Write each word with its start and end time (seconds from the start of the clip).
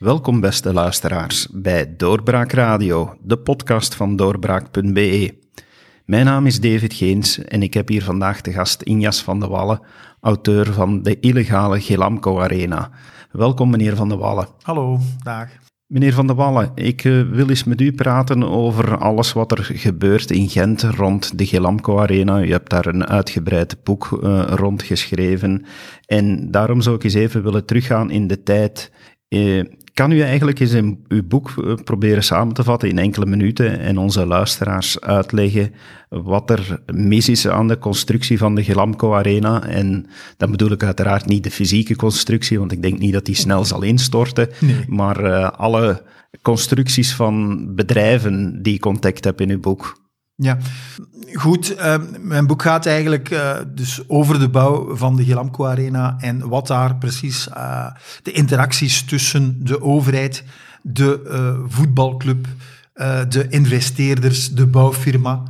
Welkom 0.00 0.40
beste 0.40 0.72
luisteraars 0.72 1.48
bij 1.52 1.96
Doorbraak 1.96 2.52
Radio, 2.52 3.16
de 3.22 3.38
podcast 3.38 3.94
van 3.94 4.16
doorbraak.be. 4.16 5.34
Mijn 6.04 6.24
naam 6.24 6.46
is 6.46 6.60
David 6.60 6.94
Geens 6.94 7.38
en 7.38 7.62
ik 7.62 7.74
heb 7.74 7.88
hier 7.88 8.02
vandaag 8.02 8.40
de 8.40 8.52
gast 8.52 8.82
Injas 8.82 9.22
van 9.22 9.40
de 9.40 9.46
Wallen, 9.46 9.80
auteur 10.20 10.72
van 10.72 11.02
de 11.02 11.20
illegale 11.20 11.80
Gelamco 11.80 12.40
Arena. 12.40 12.90
Welkom 13.32 13.70
meneer 13.70 13.96
van 13.96 14.08
de 14.08 14.16
Wallen. 14.16 14.48
Hallo, 14.62 14.98
dag. 15.22 15.48
Meneer 15.86 16.12
Van 16.12 16.26
der 16.26 16.36
Wallen, 16.36 16.72
ik 16.74 17.04
uh, 17.04 17.30
wil 17.30 17.48
eens 17.48 17.64
met 17.64 17.80
u 17.80 17.92
praten 17.92 18.50
over 18.50 18.98
alles 18.98 19.32
wat 19.32 19.52
er 19.52 19.64
gebeurt 19.64 20.30
in 20.30 20.48
Gent 20.48 20.82
rond 20.82 21.38
de 21.38 21.46
Gelamco 21.46 21.98
Arena. 21.98 22.42
U 22.42 22.50
hebt 22.50 22.70
daar 22.70 22.86
een 22.86 23.06
uitgebreid 23.06 23.84
boek 23.84 24.18
uh, 24.22 24.42
rond 24.46 24.82
geschreven. 24.82 25.64
En 26.06 26.50
daarom 26.50 26.80
zou 26.80 26.96
ik 26.96 27.04
eens 27.04 27.14
even 27.14 27.42
willen 27.42 27.64
teruggaan 27.64 28.10
in 28.10 28.26
de 28.26 28.42
tijd. 28.42 28.92
Uh, 29.28 29.64
kan 30.00 30.10
u 30.10 30.20
eigenlijk 30.20 30.60
eens 30.60 30.72
in 30.72 31.04
uw 31.08 31.22
boek 31.22 31.54
proberen 31.84 32.22
samen 32.22 32.54
te 32.54 32.64
vatten 32.64 32.88
in 32.88 32.98
enkele 32.98 33.26
minuten 33.26 33.78
en 33.78 33.98
onze 33.98 34.26
luisteraars 34.26 35.00
uitleggen 35.00 35.72
wat 36.08 36.50
er 36.50 36.80
mis 36.92 37.28
is 37.28 37.48
aan 37.48 37.68
de 37.68 37.78
constructie 37.78 38.38
van 38.38 38.54
de 38.54 38.64
Gelamco 38.64 39.14
Arena? 39.14 39.62
En 39.66 40.06
dan 40.36 40.50
bedoel 40.50 40.70
ik 40.70 40.82
uiteraard 40.82 41.26
niet 41.26 41.44
de 41.44 41.50
fysieke 41.50 41.96
constructie, 41.96 42.58
want 42.58 42.72
ik 42.72 42.82
denk 42.82 42.98
niet 42.98 43.12
dat 43.12 43.24
die 43.24 43.34
snel 43.34 43.64
zal 43.64 43.82
instorten, 43.82 44.48
nee. 44.60 44.84
maar 44.86 45.24
uh, 45.24 45.50
alle 45.50 46.02
constructies 46.42 47.14
van 47.14 47.66
bedrijven 47.74 48.62
die 48.62 48.74
ik 48.74 48.84
ontdekt 48.84 49.24
heb 49.24 49.40
in 49.40 49.50
uw 49.50 49.60
boek. 49.60 49.99
Ja, 50.42 50.58
goed. 51.32 51.76
Uh, 51.78 51.94
mijn 52.20 52.46
boek 52.46 52.62
gaat 52.62 52.86
eigenlijk 52.86 53.30
uh, 53.30 53.56
dus 53.74 54.00
over 54.06 54.38
de 54.38 54.48
bouw 54.48 54.96
van 54.96 55.16
de 55.16 55.24
Gelamco 55.24 55.66
Arena 55.66 56.16
en 56.18 56.48
wat 56.48 56.66
daar 56.66 56.96
precies 56.96 57.48
uh, 57.48 57.86
de 58.22 58.32
interacties 58.32 59.02
tussen 59.02 59.64
de 59.64 59.82
overheid, 59.82 60.44
de 60.82 61.64
voetbalclub, 61.68 62.46
de 63.28 63.46
investeerders, 63.48 64.50
de 64.50 64.66
bouwfirma. 64.66 65.42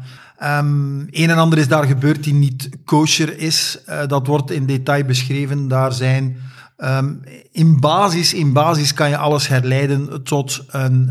Um, 0.42 1.06
een 1.10 1.30
en 1.30 1.38
ander 1.38 1.58
is 1.58 1.68
daar 1.68 1.84
gebeurd 1.84 2.24
die 2.24 2.34
niet 2.34 2.68
kosher 2.84 3.38
is. 3.38 3.78
dat 4.06 4.26
wordt 4.26 4.50
in 4.50 4.66
detail 4.66 5.04
beschreven. 5.04 5.68
Daar 5.68 5.92
zijn 5.92 6.36
um, 6.78 7.20
in 7.52 7.80
basis, 7.80 8.34
in 8.34 8.52
basis 8.52 8.94
kan 8.94 9.08
je 9.08 9.16
alles 9.16 9.48
herleiden 9.48 10.22
tot 10.22 10.64
een, 10.68 11.10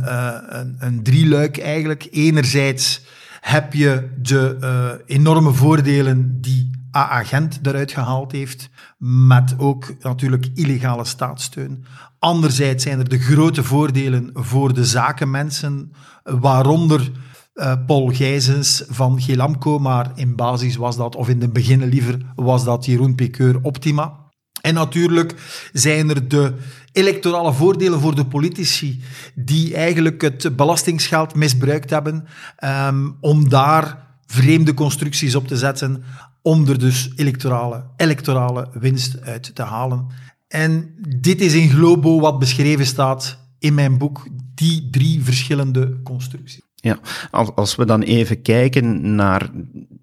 een, 0.59 0.75
een 0.79 1.03
drieluik 1.03 1.57
eigenlijk. 1.57 2.07
Enerzijds 2.11 3.01
heb 3.39 3.73
je 3.73 4.09
de 4.21 4.57
uh, 4.61 5.15
enorme 5.17 5.53
voordelen 5.53 6.41
die 6.41 6.69
AA 6.91 7.23
Gent 7.23 7.59
eruit 7.63 7.91
gehaald 7.91 8.31
heeft, 8.31 8.69
met 8.97 9.55
ook 9.57 9.93
natuurlijk 9.99 10.47
illegale 10.53 11.05
staatssteun. 11.05 11.85
Anderzijds 12.19 12.83
zijn 12.83 12.99
er 12.99 13.09
de 13.09 13.19
grote 13.19 13.63
voordelen 13.63 14.29
voor 14.33 14.73
de 14.73 14.85
zakenmensen, 14.85 15.93
waaronder 16.23 17.11
uh, 17.53 17.73
Paul 17.85 18.07
Gijzens 18.07 18.83
van 18.87 19.21
Gelamco, 19.21 19.79
maar 19.79 20.11
in 20.15 20.35
basis 20.35 20.75
was 20.75 20.97
dat, 20.97 21.15
of 21.15 21.29
in 21.29 21.39
de 21.39 21.49
beginnen 21.49 21.87
liever, 21.87 22.17
was 22.35 22.63
dat 22.63 22.85
Jeroen 22.85 23.15
Piqueur 23.15 23.59
Optima. 23.61 24.28
En 24.69 24.75
natuurlijk 24.75 25.35
zijn 25.73 26.09
er 26.09 26.27
de 26.27 26.53
electorale 26.91 27.53
voordelen 27.53 27.99
voor 27.99 28.15
de 28.15 28.25
politici 28.25 29.03
die 29.35 29.75
eigenlijk 29.75 30.21
het 30.21 30.55
belastingsgeld 30.55 31.35
misbruikt 31.35 31.89
hebben 31.89 32.27
um, 32.63 33.17
om 33.21 33.49
daar 33.49 34.07
vreemde 34.25 34.73
constructies 34.73 35.35
op 35.35 35.47
te 35.47 35.57
zetten, 35.57 36.03
om 36.41 36.67
er 36.67 36.79
dus 36.79 37.11
electorale, 37.15 37.83
electorale 37.97 38.69
winst 38.73 39.21
uit 39.21 39.55
te 39.55 39.63
halen. 39.63 40.07
En 40.47 40.95
dit 41.19 41.41
is 41.41 41.53
in 41.53 41.69
globo 41.69 42.19
wat 42.19 42.39
beschreven 42.39 42.85
staat 42.85 43.39
in 43.59 43.73
mijn 43.73 43.97
boek, 43.97 44.27
die 44.55 44.87
drie 44.91 45.23
verschillende 45.23 45.99
constructies. 46.03 46.61
Ja, 46.75 46.99
als, 47.31 47.49
als 47.55 47.75
we 47.75 47.85
dan 47.85 48.01
even 48.01 48.41
kijken 48.41 49.15
naar 49.15 49.49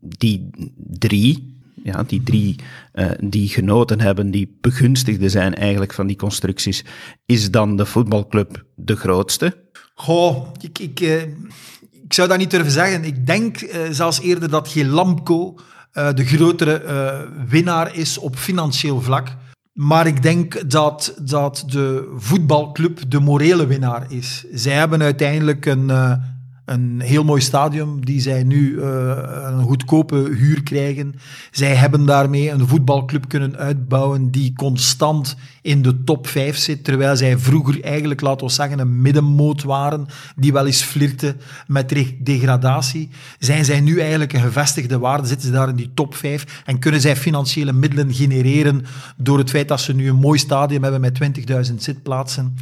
die 0.00 0.50
drie, 0.76 1.55
ja, 1.86 2.02
die 2.02 2.22
drie 2.22 2.56
uh, 2.94 3.10
die 3.20 3.48
genoten 3.48 4.00
hebben, 4.00 4.30
die 4.30 4.58
begunstigden 4.60 5.30
zijn 5.30 5.54
eigenlijk 5.54 5.92
van 5.92 6.06
die 6.06 6.16
constructies, 6.16 6.84
is 7.26 7.50
dan 7.50 7.76
de 7.76 7.86
voetbalclub 7.86 8.64
de 8.74 8.96
grootste? 8.96 9.64
Goh, 9.94 10.46
ik, 10.60 10.78
ik, 10.78 11.00
ik 12.02 12.12
zou 12.12 12.28
dat 12.28 12.38
niet 12.38 12.50
durven 12.50 12.72
zeggen. 12.72 13.04
Ik 13.04 13.26
denk 13.26 13.60
uh, 13.60 13.70
zelfs 13.90 14.20
eerder 14.20 14.50
dat 14.50 14.68
Gelamco 14.68 15.58
de 16.14 16.24
grotere 16.24 16.82
winnaar 17.48 17.96
is 17.96 18.18
op 18.18 18.36
financieel 18.36 19.00
vlak. 19.00 19.36
Maar 19.72 20.06
ik 20.06 20.22
denk 20.22 20.70
dat, 20.70 21.14
dat 21.22 21.64
de 21.66 22.14
voetbalclub 22.16 23.00
de 23.08 23.20
morele 23.20 23.66
winnaar 23.66 24.12
is. 24.12 24.44
Zij 24.52 24.72
hebben 24.72 25.02
uiteindelijk 25.02 25.66
een 25.66 25.90
een 26.66 27.00
heel 27.00 27.24
mooi 27.24 27.40
stadium 27.40 28.04
die 28.04 28.20
zij 28.20 28.42
nu 28.42 28.70
uh, 28.70 28.84
een 29.42 29.62
goedkope 29.62 30.16
huur 30.16 30.62
krijgen. 30.62 31.14
Zij 31.50 31.74
hebben 31.74 32.06
daarmee 32.06 32.50
een 32.50 32.68
voetbalclub 32.68 33.28
kunnen 33.28 33.56
uitbouwen 33.56 34.30
die 34.30 34.52
constant 34.56 35.36
in 35.62 35.82
de 35.82 36.04
top 36.04 36.26
5 36.26 36.56
zit, 36.56 36.84
terwijl 36.84 37.16
zij 37.16 37.38
vroeger 37.38 37.84
eigenlijk, 37.84 38.20
laten 38.20 38.46
we 38.46 38.52
zeggen, 38.52 38.78
een 38.78 39.02
middenmoot 39.02 39.62
waren 39.62 40.06
die 40.36 40.52
wel 40.52 40.66
eens 40.66 40.82
flirten 40.82 41.40
met 41.66 42.06
degradatie. 42.18 43.08
Zijn 43.38 43.64
zij 43.64 43.80
nu 43.80 44.00
eigenlijk 44.00 44.32
een 44.32 44.40
gevestigde 44.40 44.98
waarde, 44.98 45.26
zitten 45.26 45.46
ze 45.46 45.52
daar 45.52 45.68
in 45.68 45.76
die 45.76 45.90
top 45.94 46.14
5 46.14 46.62
en 46.64 46.78
kunnen 46.78 47.00
zij 47.00 47.16
financiële 47.16 47.72
middelen 47.72 48.14
genereren 48.14 48.84
door 49.16 49.38
het 49.38 49.50
feit 49.50 49.68
dat 49.68 49.80
ze 49.80 49.94
nu 49.94 50.08
een 50.08 50.16
mooi 50.16 50.38
stadium 50.38 50.82
hebben 50.82 51.00
met 51.00 51.18
20.000 51.70 51.74
zitplaatsen. 51.76 52.56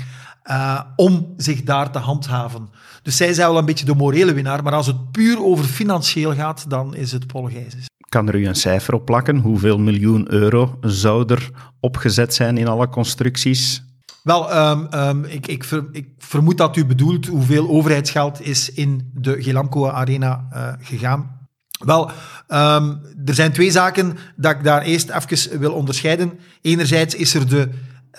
Uh, 0.51 0.81
om 0.97 1.35
zich 1.37 1.63
daar 1.63 1.91
te 1.91 1.99
handhaven. 1.99 2.69
Dus 3.03 3.17
zij 3.17 3.33
zijn 3.33 3.49
wel 3.49 3.59
een 3.59 3.65
beetje 3.65 3.85
de 3.85 3.95
morele 3.95 4.33
winnaar, 4.33 4.63
maar 4.63 4.73
als 4.73 4.87
het 4.87 5.11
puur 5.11 5.45
over 5.45 5.65
financieel 5.65 6.35
gaat, 6.35 6.71
dan 6.71 6.95
is 6.95 7.13
het 7.13 7.27
Paul 7.27 7.49
Gijzes. 7.49 7.87
Kan 8.09 8.29
er 8.29 8.35
u 8.35 8.47
een 8.47 8.55
cijfer 8.55 8.95
op 8.95 9.05
plakken? 9.05 9.39
Hoeveel 9.39 9.79
miljoen 9.79 10.33
euro 10.33 10.79
zou 10.81 11.33
er 11.33 11.51
opgezet 11.81 12.35
zijn 12.35 12.59
in 12.59 12.69
alle 12.69 12.89
constructies? 12.89 13.83
Wel, 14.23 14.71
um, 14.71 14.89
um, 14.95 15.25
ik, 15.25 15.47
ik, 15.47 15.65
ver, 15.65 15.85
ik, 15.93 16.09
vermoed 16.19 16.59
dat 16.59 16.77
u 16.77 16.85
bedoelt 16.87 17.27
hoeveel 17.27 17.69
overheidsgeld 17.69 18.47
is 18.47 18.73
in 18.73 19.11
de 19.15 19.43
Gelamco 19.43 19.89
Arena 19.89 20.47
uh, 20.53 20.73
gegaan. 20.81 21.49
Wel, 21.79 22.11
um, 22.49 23.01
er 23.25 23.35
zijn 23.35 23.53
twee 23.53 23.71
zaken 23.71 24.17
dat 24.37 24.53
ik 24.53 24.65
daar 24.65 24.83
eerst 24.83 25.11
even 25.11 25.59
wil 25.59 25.73
onderscheiden. 25.73 26.39
Enerzijds 26.61 27.15
is 27.15 27.35
er 27.35 27.49
de 27.49 27.69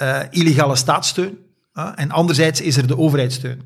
uh, 0.02 0.19
illegale 0.30 0.75
staatssteun. 0.75 1.38
En 1.75 2.12
anderzijds 2.12 2.62
is 2.62 2.78
er 2.78 2.88
de 2.88 2.97
overheidssteun. 2.97 3.62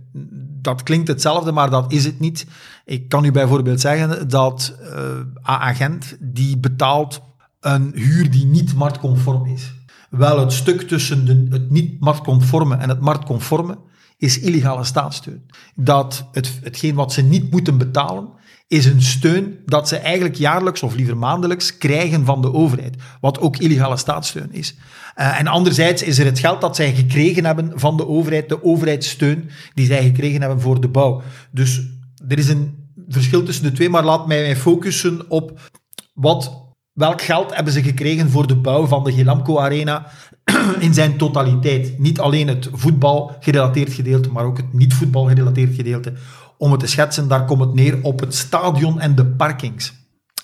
Dat 0.61 0.83
klinkt 0.83 1.07
hetzelfde, 1.07 1.51
maar 1.51 1.69
dat 1.69 1.91
is 1.91 2.05
het 2.05 2.19
niet. 2.19 2.45
Ik 2.85 3.09
kan 3.09 3.23
u 3.23 3.31
bijvoorbeeld 3.31 3.79
zeggen 3.79 4.29
dat 4.29 4.75
uh, 4.81 5.49
A-agent 5.49 6.17
die 6.19 6.57
betaalt 6.57 7.21
een 7.59 7.91
huur 7.95 8.31
die 8.31 8.45
niet 8.45 8.75
marktconform 8.75 9.45
is. 9.45 9.73
Wel, 10.09 10.39
het 10.39 10.53
stuk 10.53 10.81
tussen 10.81 11.25
de, 11.25 11.45
het 11.49 11.69
niet 11.69 11.99
marktconforme 11.99 12.75
en 12.75 12.89
het 12.89 12.99
marktconforme 12.99 13.77
is 14.17 14.39
illegale 14.39 14.83
staatssteun. 14.83 15.45
Dat 15.75 16.27
het, 16.31 16.59
hetgeen 16.63 16.95
wat 16.95 17.13
ze 17.13 17.21
niet 17.21 17.51
moeten 17.51 17.77
betalen, 17.77 18.29
is 18.69 18.85
een 18.85 19.01
steun 19.01 19.59
dat 19.65 19.87
ze 19.87 19.97
eigenlijk 19.97 20.35
jaarlijks 20.35 20.83
of 20.83 20.95
liever 20.95 21.17
maandelijks 21.17 21.77
krijgen 21.77 22.25
van 22.25 22.41
de 22.41 22.53
overheid, 22.53 22.95
wat 23.21 23.39
ook 23.39 23.57
illegale 23.57 23.97
staatssteun 23.97 24.51
is. 24.51 24.75
Uh, 25.15 25.39
en 25.39 25.47
anderzijds 25.47 26.03
is 26.03 26.19
er 26.19 26.25
het 26.25 26.39
geld 26.39 26.61
dat 26.61 26.75
zij 26.75 26.93
gekregen 26.93 27.45
hebben 27.45 27.71
van 27.75 27.97
de 27.97 28.07
overheid, 28.07 28.49
de 28.49 28.63
overheidssteun 28.63 29.49
die 29.73 29.85
zij 29.85 30.03
gekregen 30.03 30.41
hebben 30.41 30.61
voor 30.61 30.81
de 30.81 30.87
bouw. 30.87 31.21
Dus 31.51 31.81
er 32.27 32.37
is 32.37 32.49
een 32.49 32.93
verschil 33.07 33.43
tussen 33.43 33.63
de 33.63 33.71
twee, 33.71 33.89
maar 33.89 34.03
laat 34.03 34.27
mij 34.27 34.55
focussen 34.55 35.29
op 35.29 35.59
wat, 36.13 36.65
welk 36.93 37.21
geld 37.21 37.55
hebben 37.55 37.73
ze 37.73 37.83
gekregen 37.83 38.29
voor 38.29 38.47
de 38.47 38.57
bouw 38.57 38.85
van 38.85 39.03
de 39.03 39.13
Gelamco 39.13 39.59
Arena 39.59 40.11
in 40.79 40.93
zijn 40.93 41.17
totaliteit. 41.17 41.99
Niet 41.99 42.19
alleen 42.19 42.47
het 42.47 42.69
voetbal 42.71 43.35
gerelateerd 43.39 43.93
gedeelte, 43.93 44.31
maar 44.31 44.45
ook 44.45 44.57
het 44.57 44.73
niet-voetbal 44.73 45.25
gerelateerd 45.25 45.75
gedeelte 45.75 46.13
om 46.59 46.71
het 46.71 46.79
te 46.79 46.87
schetsen, 46.87 47.27
daar 47.27 47.45
komt 47.45 47.61
het 47.61 47.73
neer 47.73 47.97
op 48.01 48.19
het 48.19 48.35
stadion 48.35 48.99
en 48.99 49.15
de 49.15 49.25
parkings. 49.25 49.93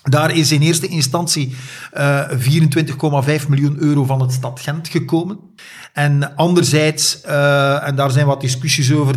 Daar 0.02 0.36
is 0.36 0.52
in 0.52 0.60
eerste 0.60 0.86
instantie 0.86 1.54
uh, 1.96 2.32
eh, 2.32 3.40
24,5 3.42 3.48
miljoen 3.48 3.76
euro 3.78 4.04
van 4.04 4.20
het 4.20 4.32
stad 4.32 4.60
Gent 4.60 4.88
gekomen. 4.88 5.38
En 5.92 6.36
anderzijds, 6.36 7.20
uh, 7.26 7.88
en 7.88 7.96
daar 7.96 8.10
zijn 8.10 8.26
wat 8.26 8.40
discussies 8.40 8.92
over, 8.92 9.14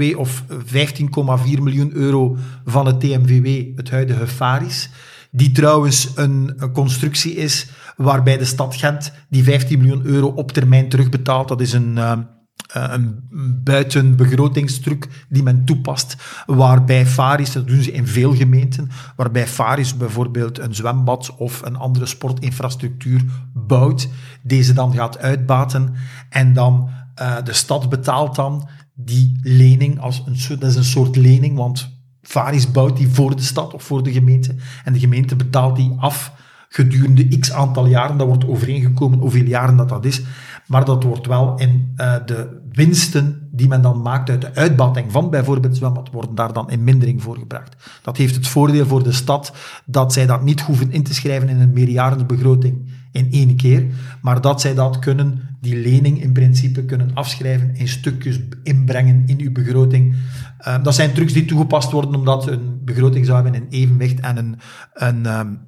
13,2 0.00 0.16
of 0.16 0.42
15,4 0.48 1.62
miljoen 1.62 1.90
euro 1.94 2.36
van 2.64 2.86
het 2.86 3.00
TMVW, 3.00 3.76
het 3.76 3.90
huidige 3.90 4.26
Faris. 4.26 4.90
Die 5.30 5.52
trouwens 5.52 6.08
een, 6.14 6.56
constructie 6.72 7.34
is 7.34 7.66
waarbij 7.96 8.38
de 8.38 8.44
stad 8.44 8.76
Gent 8.76 9.12
die 9.28 9.44
15 9.44 9.78
miljoen 9.78 10.04
euro 10.04 10.26
op 10.26 10.52
termijn 10.52 10.88
terugbetaalt. 10.88 11.48
Dat 11.48 11.60
is 11.60 11.72
een... 11.72 11.96
Uh, 11.96 12.12
een 12.72 13.28
buitenbegrotingstruc 13.64 15.08
die 15.28 15.42
men 15.42 15.64
toepast, 15.64 16.16
waarbij 16.46 17.06
Faris, 17.06 17.52
dat 17.52 17.66
doen 17.66 17.82
ze 17.82 17.92
in 17.92 18.06
veel 18.06 18.34
gemeenten, 18.34 18.90
waarbij 19.16 19.46
Faris 19.46 19.96
bijvoorbeeld 19.96 20.58
een 20.58 20.74
zwembad 20.74 21.34
of 21.36 21.62
een 21.62 21.76
andere 21.76 22.06
sportinfrastructuur 22.06 23.22
bouwt, 23.54 24.08
deze 24.42 24.72
dan 24.72 24.94
gaat 24.94 25.18
uitbaten 25.18 25.94
en 26.28 26.52
dan 26.52 26.90
de 27.44 27.52
stad 27.52 27.88
betaalt 27.88 28.34
dan 28.34 28.68
die 28.94 29.38
lening 29.42 30.00
als 30.00 30.22
een 30.26 30.58
dat 30.58 30.70
is 30.70 30.76
een 30.76 30.84
soort 30.84 31.16
lening, 31.16 31.56
want 31.56 32.00
Varis 32.22 32.70
bouwt 32.70 32.96
die 32.96 33.08
voor 33.08 33.36
de 33.36 33.42
stad 33.42 33.74
of 33.74 33.82
voor 33.82 34.02
de 34.02 34.12
gemeente. 34.12 34.54
En 34.84 34.92
de 34.92 34.98
gemeente 34.98 35.36
betaalt 35.36 35.76
die 35.76 35.94
af 35.98 36.32
gedurende 36.68 37.38
x 37.38 37.52
aantal 37.52 37.86
jaren. 37.86 38.16
Dat 38.16 38.26
wordt 38.26 38.46
overeengekomen 38.46 39.18
hoeveel 39.18 39.44
jaren 39.44 39.76
dat 39.76 39.88
dat 39.88 40.04
is. 40.04 40.22
Maar 40.72 40.84
dat 40.84 41.02
wordt 41.02 41.26
wel 41.26 41.58
in 41.58 41.94
uh, 41.96 42.14
de 42.26 42.60
winsten 42.70 43.48
die 43.50 43.68
men 43.68 43.82
dan 43.82 44.02
maakt 44.02 44.30
uit 44.30 44.40
de 44.40 44.54
uitbatting 44.54 45.12
van 45.12 45.30
bijvoorbeeld 45.30 45.76
zwembad, 45.76 46.10
worden 46.10 46.34
daar 46.34 46.52
dan 46.52 46.70
in 46.70 46.84
mindering 46.84 47.22
voor 47.22 47.38
gebracht. 47.38 47.76
Dat 48.02 48.16
heeft 48.16 48.34
het 48.34 48.48
voordeel 48.48 48.86
voor 48.86 49.02
de 49.02 49.12
stad 49.12 49.52
dat 49.84 50.12
zij 50.12 50.26
dat 50.26 50.42
niet 50.42 50.60
hoeven 50.60 50.92
in 50.92 51.02
te 51.02 51.14
schrijven 51.14 51.48
in 51.48 51.60
een 51.60 51.72
meerjarenbegroting 51.72 52.90
in 53.10 53.32
één 53.32 53.56
keer, 53.56 53.86
maar 54.22 54.40
dat 54.40 54.60
zij 54.60 54.74
dat 54.74 54.98
kunnen, 54.98 55.56
die 55.60 55.76
lening 55.76 56.22
in 56.22 56.32
principe 56.32 56.84
kunnen 56.84 57.10
afschrijven, 57.14 57.74
in 57.74 57.88
stukjes 57.88 58.40
inbrengen 58.62 59.22
in 59.26 59.40
uw 59.40 59.52
begroting. 59.52 60.14
Uh, 60.66 60.82
dat 60.82 60.94
zijn 60.94 61.12
trucs 61.12 61.32
die 61.32 61.44
toegepast 61.44 61.90
worden 61.90 62.14
omdat 62.14 62.46
een 62.46 62.80
begroting 62.84 63.26
zou 63.26 63.42
hebben 63.42 63.62
in 63.62 63.68
evenwicht 63.70 64.20
en 64.20 64.36
een, 64.36 64.58
een 64.92 65.38
um, 65.38 65.58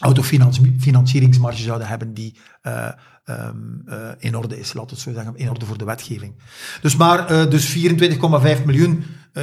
autofinancieringsmarge 0.00 1.62
zouden 1.62 1.88
hebben 1.88 2.14
die 2.14 2.36
uh, 2.62 2.88
um, 3.24 3.82
uh, 3.86 4.08
in 4.18 4.36
orde 4.36 4.58
is, 4.58 4.72
laten 4.72 4.90
we 4.90 4.94
het 4.94 5.02
zo 5.02 5.12
zeggen, 5.12 5.36
in 5.36 5.50
orde 5.50 5.66
voor 5.66 5.78
de 5.78 5.84
wetgeving. 5.84 6.34
Dus 6.80 6.96
maar 6.96 7.32
uh, 7.32 7.50
dus 7.50 7.76
24,5 8.58 8.64
miljoen, 8.64 9.04
13,2 9.32 9.40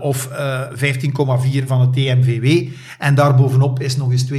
of 0.00 0.28
15,4 0.28 1.66
van 1.66 1.80
het 1.80 1.92
TMVW. 1.92 2.68
En 2.98 3.14
daarbovenop 3.14 3.80
is 3.80 3.96
nog 3.96 4.10
eens 4.10 4.32
2,5 4.32 4.38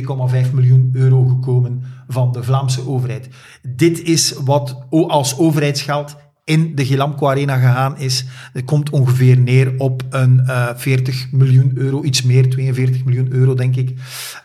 miljoen 0.54 0.90
euro 0.94 1.26
gekomen 1.26 1.84
van 2.08 2.32
de 2.32 2.44
Vlaamse 2.44 2.88
overheid. 2.88 3.30
Dit 3.62 4.02
is 4.02 4.32
wat 4.32 4.86
als 4.90 5.38
overheidsgeld 5.38 6.16
in 6.44 6.76
de 6.76 6.86
Gilamco 6.86 7.28
Arena 7.28 7.56
gegaan 7.56 7.98
is. 7.98 8.26
Het 8.54 8.66
komt 8.66 8.90
ongeveer 8.90 9.38
neer 9.38 9.74
op 9.78 10.04
een 10.10 10.44
uh, 10.48 10.70
40 10.76 11.32
miljoen 11.32 11.72
euro, 11.76 12.04
iets 12.04 12.22
meer, 12.22 12.50
42 12.50 13.06
miljoen 13.06 13.32
euro 13.32 13.54
denk 13.54 13.76
ik. 13.76 14.00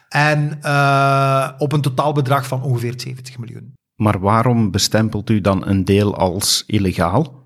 En 0.09 0.59
uh, 0.63 1.51
op 1.59 1.73
een 1.73 1.81
totaalbedrag 1.81 2.47
van 2.47 2.63
ongeveer 2.63 2.95
70 2.97 3.39
miljoen. 3.39 3.73
Maar 3.97 4.21
waarom 4.21 4.71
bestempelt 4.71 5.31
u 5.31 5.41
dan 5.41 5.67
een 5.67 5.85
deel 5.85 6.17
als 6.17 6.65
illegaal? 6.67 7.39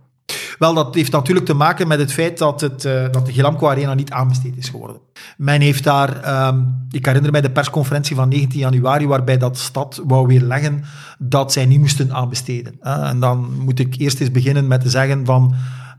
Wel, 0.63 0.75
dat 0.75 0.95
heeft 0.95 1.13
natuurlijk 1.13 1.47
te 1.47 1.55
maken 1.55 1.89
met 1.89 1.99
het 1.99 2.13
feit 2.13 2.39
dat, 2.39 2.61
het, 2.61 2.85
uh, 2.85 3.05
dat 3.11 3.27
de 3.27 3.33
Gilamco 3.33 3.69
Arena 3.69 3.95
niet 3.95 4.11
aanbesteed 4.11 4.57
is 4.57 4.69
geworden. 4.69 5.01
Men 5.37 5.61
heeft 5.61 5.85
daar, 5.85 6.47
um, 6.49 6.87
ik 6.91 7.07
herinner 7.07 7.31
mij 7.31 7.41
de 7.41 7.51
persconferentie 7.51 8.17
van 8.17 8.29
19 8.29 8.59
januari, 8.59 9.07
waarbij 9.07 9.39
dat 9.39 9.59
stad 9.59 10.03
wou 10.07 10.27
weer 10.27 10.41
leggen 10.41 10.85
dat 11.19 11.53
zij 11.53 11.67
niet 11.67 11.81
moesten 11.81 12.13
aanbesteden. 12.13 12.81
En 12.81 13.21
dan 13.21 13.59
moet 13.59 13.79
ik 13.79 13.95
eerst 13.99 14.21
eens 14.21 14.31
beginnen 14.31 14.67
met 14.67 14.81
te 14.81 14.91
zeggen 14.91 15.25
van 15.25 15.55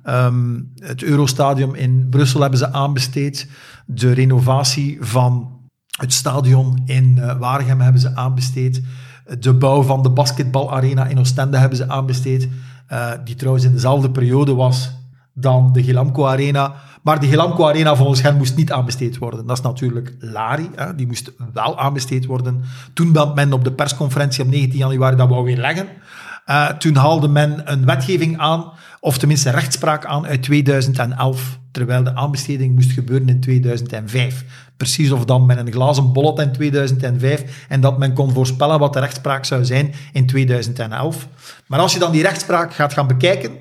um, 0.05 0.71
het 0.75 1.03
Eurostadium 1.03 1.75
in 1.75 2.07
Brussel 2.09 2.41
hebben 2.41 2.59
ze 2.59 2.71
aanbesteed. 2.71 3.49
De 3.85 4.11
renovatie 4.11 4.97
van 4.99 5.59
het 5.99 6.13
stadion 6.13 6.81
in 6.85 7.15
uh, 7.17 7.39
Waregem 7.39 7.81
hebben 7.81 8.01
ze 8.01 8.15
aanbesteed. 8.15 8.81
De 9.39 9.53
bouw 9.53 9.81
van 9.81 10.03
de 10.03 10.09
basketbalarena 10.09 11.05
in 11.05 11.19
Oostende 11.19 11.57
hebben 11.57 11.77
ze 11.77 11.89
aanbesteed. 11.89 12.47
Uh, 12.93 13.11
die 13.23 13.35
trouwens 13.35 13.65
in 13.65 13.71
dezelfde 13.71 14.11
periode 14.11 14.53
was 14.53 14.91
dan 15.33 15.73
de 15.73 15.83
Gilamco 15.83 16.25
Arena. 16.25 16.73
Maar 17.01 17.19
de 17.19 17.27
Gilamco 17.27 17.67
Arena 17.67 17.95
volgens 17.95 18.21
hen 18.21 18.37
moest 18.37 18.55
niet 18.55 18.71
aanbesteed 18.71 19.17
worden. 19.17 19.47
Dat 19.47 19.57
is 19.57 19.63
natuurlijk 19.63 20.15
Lari, 20.19 20.69
hè, 20.75 20.95
die 20.95 21.07
moest 21.07 21.31
wel 21.53 21.79
aanbesteed 21.79 22.25
worden. 22.25 22.63
Toen 22.93 23.11
bent 23.11 23.35
men 23.35 23.53
op 23.53 23.63
de 23.63 23.71
persconferentie 23.71 24.43
op 24.43 24.49
19 24.49 24.77
januari 24.77 25.15
dat 25.15 25.29
wou 25.29 25.43
weer 25.43 25.57
leggen. 25.57 25.87
Uh, 26.49 26.69
toen 26.69 26.95
haalde 26.95 27.27
men 27.27 27.71
een 27.71 27.85
wetgeving 27.85 28.37
aan, 28.37 28.71
of 28.99 29.17
tenminste 29.17 29.49
rechtspraak 29.49 30.05
aan 30.05 30.25
uit 30.25 30.43
2011, 30.43 31.59
terwijl 31.71 32.03
de 32.03 32.15
aanbesteding 32.15 32.75
moest 32.75 32.91
gebeuren 32.91 33.29
in 33.29 33.39
2005. 33.39 34.45
Precies 34.77 35.11
of 35.11 35.25
dan 35.25 35.45
met 35.45 35.57
een 35.57 35.71
glazen 35.71 36.13
bollet 36.13 36.39
in 36.39 36.51
2005 36.51 37.65
en 37.69 37.81
dat 37.81 37.97
men 37.97 38.13
kon 38.13 38.31
voorspellen 38.31 38.79
wat 38.79 38.93
de 38.93 38.99
rechtspraak 38.99 39.45
zou 39.45 39.65
zijn 39.65 39.93
in 40.13 40.27
2011. 40.27 41.27
Maar 41.67 41.79
als 41.79 41.93
je 41.93 41.99
dan 41.99 42.11
die 42.11 42.21
rechtspraak 42.21 42.73
gaat 42.73 42.93
gaan 42.93 43.07
bekijken, 43.07 43.51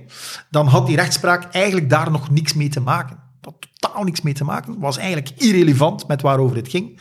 dan 0.50 0.66
had 0.66 0.86
die 0.86 0.96
rechtspraak 0.96 1.54
eigenlijk 1.54 1.90
daar 1.90 2.10
nog 2.10 2.30
niks 2.30 2.54
mee 2.54 2.68
te 2.68 2.80
maken. 2.80 3.16
Dat 3.40 3.54
totaal 3.82 4.04
niks 4.04 4.20
mee 4.20 4.34
te 4.34 4.44
maken. 4.44 4.78
was 4.78 4.96
eigenlijk 4.96 5.30
irrelevant 5.36 6.08
met 6.08 6.22
waarover 6.22 6.56
het 6.56 6.68
ging. 6.68 7.00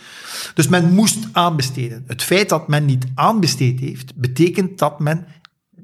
Dus 0.54 0.68
men 0.68 0.94
moest 0.94 1.27
aanbesteden. 1.31 2.04
Het 2.07 2.24
feit 2.24 2.50
dat 2.50 2.68
men 2.68 2.86
niet 2.86 3.06
aanbesteed 3.16 3.80
heeft, 3.80 4.16
betekent 4.16 4.80
dat, 4.80 5.00
men, 5.00 5.25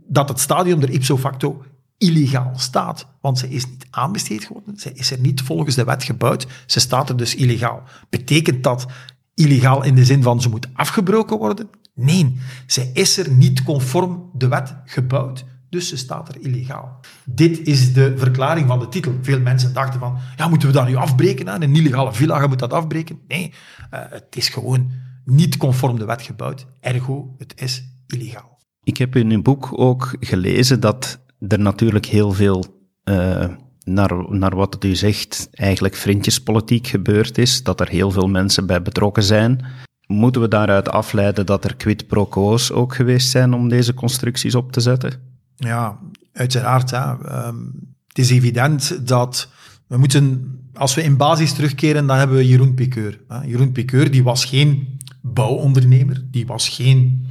dat 0.07 0.29
het 0.29 0.39
stadion 0.39 0.81
er 0.81 0.89
ipso 0.89 1.17
facto 1.17 1.63
illegaal 1.97 2.51
staat. 2.55 3.07
Want 3.21 3.37
ze 3.39 3.49
is 3.49 3.69
niet 3.69 3.87
aanbesteed 3.89 4.43
geworden, 4.43 4.77
ze 4.77 4.93
is 4.93 5.11
er 5.11 5.19
niet 5.19 5.41
volgens 5.41 5.75
de 5.75 5.83
wet 5.83 6.03
gebouwd, 6.03 6.47
ze 6.65 6.79
staat 6.79 7.09
er 7.09 7.17
dus 7.17 7.35
illegaal. 7.35 7.83
Betekent 8.09 8.63
dat 8.63 8.85
illegaal 9.33 9.83
in 9.83 9.95
de 9.95 10.05
zin 10.05 10.23
van 10.23 10.41
ze 10.41 10.49
moet 10.49 10.67
afgebroken 10.73 11.37
worden? 11.37 11.69
Nee, 11.93 12.37
ze 12.67 12.89
is 12.93 13.17
er 13.17 13.31
niet 13.31 13.63
conform 13.63 14.29
de 14.33 14.47
wet 14.47 14.75
gebouwd. 14.85 15.45
Dus 15.69 15.87
ze 15.87 15.97
staat 15.97 16.29
er 16.29 16.41
illegaal. 16.41 16.99
Dit 17.25 17.67
is 17.67 17.93
de 17.93 18.17
verklaring 18.17 18.67
van 18.67 18.79
de 18.79 18.87
titel. 18.87 19.13
Veel 19.21 19.39
mensen 19.39 19.73
dachten 19.73 19.99
van, 19.99 20.17
ja, 20.37 20.47
moeten 20.47 20.67
we 20.67 20.73
dat 20.73 20.87
nu 20.87 20.95
afbreken? 20.95 21.61
Een 21.61 21.75
illegale 21.75 22.13
villa, 22.13 22.47
moet 22.47 22.59
dat 22.59 22.73
afbreken. 22.73 23.19
Nee, 23.27 23.53
uh, 23.93 23.99
het 24.09 24.35
is 24.35 24.49
gewoon 24.49 24.91
niet 25.25 25.57
conform 25.57 25.99
de 25.99 26.05
wet 26.05 26.21
gebouwd. 26.21 26.67
Ergo, 26.79 27.35
het 27.37 27.61
is 27.61 27.83
illegaal. 28.07 28.56
Ik 28.87 28.97
heb 28.97 29.15
in 29.15 29.31
uw 29.31 29.41
boek 29.41 29.69
ook 29.71 30.15
gelezen 30.19 30.79
dat 30.79 31.19
er 31.47 31.59
natuurlijk 31.59 32.05
heel 32.05 32.31
veel, 32.31 32.65
uh, 33.03 33.45
naar, 33.83 34.29
naar 34.29 34.55
wat 34.55 34.83
u 34.83 34.95
zegt, 34.95 35.49
eigenlijk 35.51 35.95
vriendjespolitiek 35.95 36.87
gebeurd 36.87 37.37
is. 37.37 37.63
Dat 37.63 37.79
er 37.79 37.89
heel 37.89 38.11
veel 38.11 38.27
mensen 38.27 38.65
bij 38.65 38.81
betrokken 38.81 39.23
zijn. 39.23 39.65
Moeten 40.05 40.41
we 40.41 40.47
daaruit 40.47 40.89
afleiden 40.89 41.45
dat 41.45 41.63
er 41.63 41.75
quid 41.75 42.07
pro 42.07 42.25
quo's 42.25 42.71
ook 42.71 42.95
geweest 42.95 43.29
zijn 43.29 43.53
om 43.53 43.69
deze 43.69 43.93
constructies 43.93 44.55
op 44.55 44.71
te 44.71 44.79
zetten? 44.79 45.13
Ja, 45.55 45.99
uiteraard. 46.33 46.91
Hè. 46.91 47.11
Um, 47.47 47.73
het 48.07 48.17
is 48.17 48.29
evident 48.29 49.07
dat 49.07 49.49
we 49.87 49.97
moeten, 49.97 50.55
als 50.73 50.95
we 50.95 51.03
in 51.03 51.17
basis 51.17 51.53
terugkeren, 51.53 52.07
dan 52.07 52.17
hebben 52.17 52.37
we 52.37 52.47
Jeroen 52.47 52.73
Piqueur. 52.73 53.19
Jeroen 53.45 53.71
Piqueur 53.71 54.11
die 54.11 54.23
was 54.23 54.45
geen 54.45 54.99
bouwondernemer, 55.21 56.25
die 56.31 56.45
was 56.45 56.69
geen 56.69 57.27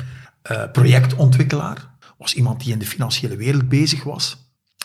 uh, 0.50 0.62
projectontwikkelaar, 0.72 1.90
was 2.18 2.34
iemand 2.34 2.60
die 2.60 2.72
in 2.72 2.78
de 2.78 2.86
financiële 2.86 3.36
wereld 3.36 3.68
bezig 3.68 4.04
was. 4.04 4.36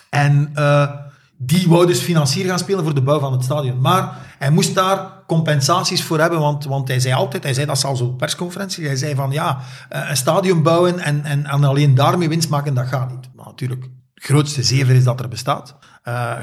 En 0.09 0.51
uh, 0.55 0.91
die 1.37 1.69
wou 1.69 1.85
dus 1.85 1.99
financier 1.99 2.45
gaan 2.45 2.59
spelen 2.59 2.83
voor 2.83 2.95
de 2.95 3.01
bouw 3.01 3.19
van 3.19 3.31
het 3.31 3.43
stadion. 3.43 3.81
Maar 3.81 4.17
hij 4.39 4.51
moest 4.51 4.75
daar 4.75 5.23
compensaties 5.27 6.03
voor 6.03 6.19
hebben, 6.19 6.39
want, 6.39 6.65
want 6.65 6.87
hij 6.87 6.99
zei 6.99 7.13
altijd, 7.13 7.43
hij 7.43 7.53
zei 7.53 7.65
dat 7.65 7.79
zelfs 7.79 8.01
op 8.01 8.17
persconferentie, 8.17 8.85
hij 8.85 8.95
zei 8.95 9.15
van 9.15 9.31
ja, 9.31 9.59
eh, 9.89 10.09
een 10.09 10.17
stadion 10.17 10.63
bouwen 10.63 10.99
en, 10.99 11.23
en, 11.23 11.45
en 11.45 11.63
alleen 11.63 11.95
daarmee 11.95 12.29
winst 12.29 12.49
maken, 12.49 12.73
dat 12.73 12.87
gaat 12.87 13.11
niet. 13.11 13.29
Maar 13.35 13.45
natuurlijk, 13.45 13.83
het 14.13 14.23
grootste 14.23 14.63
zever 14.63 14.95
is 14.95 15.03
dat 15.03 15.19
er 15.19 15.27
bestaat. 15.27 15.75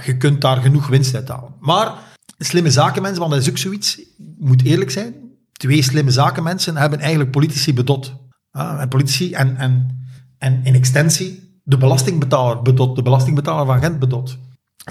Je 0.05 0.17
kunt 0.19 0.41
daar 0.41 0.57
genoeg 0.57 0.87
winst 0.87 1.15
uit 1.15 1.29
halen. 1.29 1.55
Maar 1.61 1.93
slimme 2.39 2.71
zakenmensen, 2.71 3.21
want 3.21 3.33
dat 3.33 3.43
is 3.43 3.49
ook 3.49 3.59
zoiets, 3.59 4.01
moet 4.39 4.65
eerlijk 4.65 4.91
zijn, 4.91 5.15
twee 5.53 5.83
slimme 5.83 6.11
zakenmensen 6.11 6.77
hebben 6.77 6.99
eigenlijk 7.01 7.31
politici 7.31 7.75
bedot. 7.75 8.15
Uh, 8.59 8.81
en 8.81 8.89
politici 8.89 9.33
en, 9.33 9.57
en, 9.57 9.89
en 10.39 10.61
in 10.65 10.75
extensie 10.75 11.61
de 11.65 11.77
belastingbetaler 11.77 12.63
bedot, 12.63 12.97
de 12.97 13.03
belastingbetaler 13.03 13.67
van 13.67 13.81
Gent 13.81 13.99
bedot 13.99 14.39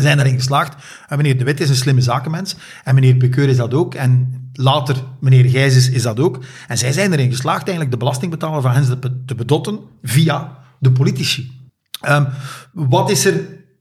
zijn 0.01 0.19
erin 0.19 0.35
geslaagd. 0.35 0.75
En 1.07 1.17
meneer 1.17 1.37
De 1.37 1.43
Wit 1.43 1.59
is 1.59 1.69
een 1.69 1.75
slimme 1.75 2.01
zakenmens. 2.01 2.55
En 2.83 2.95
meneer 2.95 3.15
Pekeur 3.15 3.49
is 3.49 3.57
dat 3.57 3.73
ook. 3.73 3.95
En 3.95 4.41
later 4.53 4.95
meneer 5.19 5.49
Gijzes 5.49 5.89
is 5.89 6.01
dat 6.01 6.19
ook. 6.19 6.43
En 6.67 6.77
zij 6.77 6.91
zijn 6.91 7.13
erin 7.13 7.31
geslaagd 7.31 7.61
eigenlijk 7.61 7.91
de 7.91 7.97
belastingbetaler 7.97 8.61
van 8.61 8.71
hen 8.71 8.99
te 9.25 9.35
bedotten 9.35 9.79
via 10.01 10.57
de 10.79 10.91
politici. 10.91 11.69
Um, 12.09 12.27
wat 12.73 13.09
is 13.09 13.25
er 13.25 13.33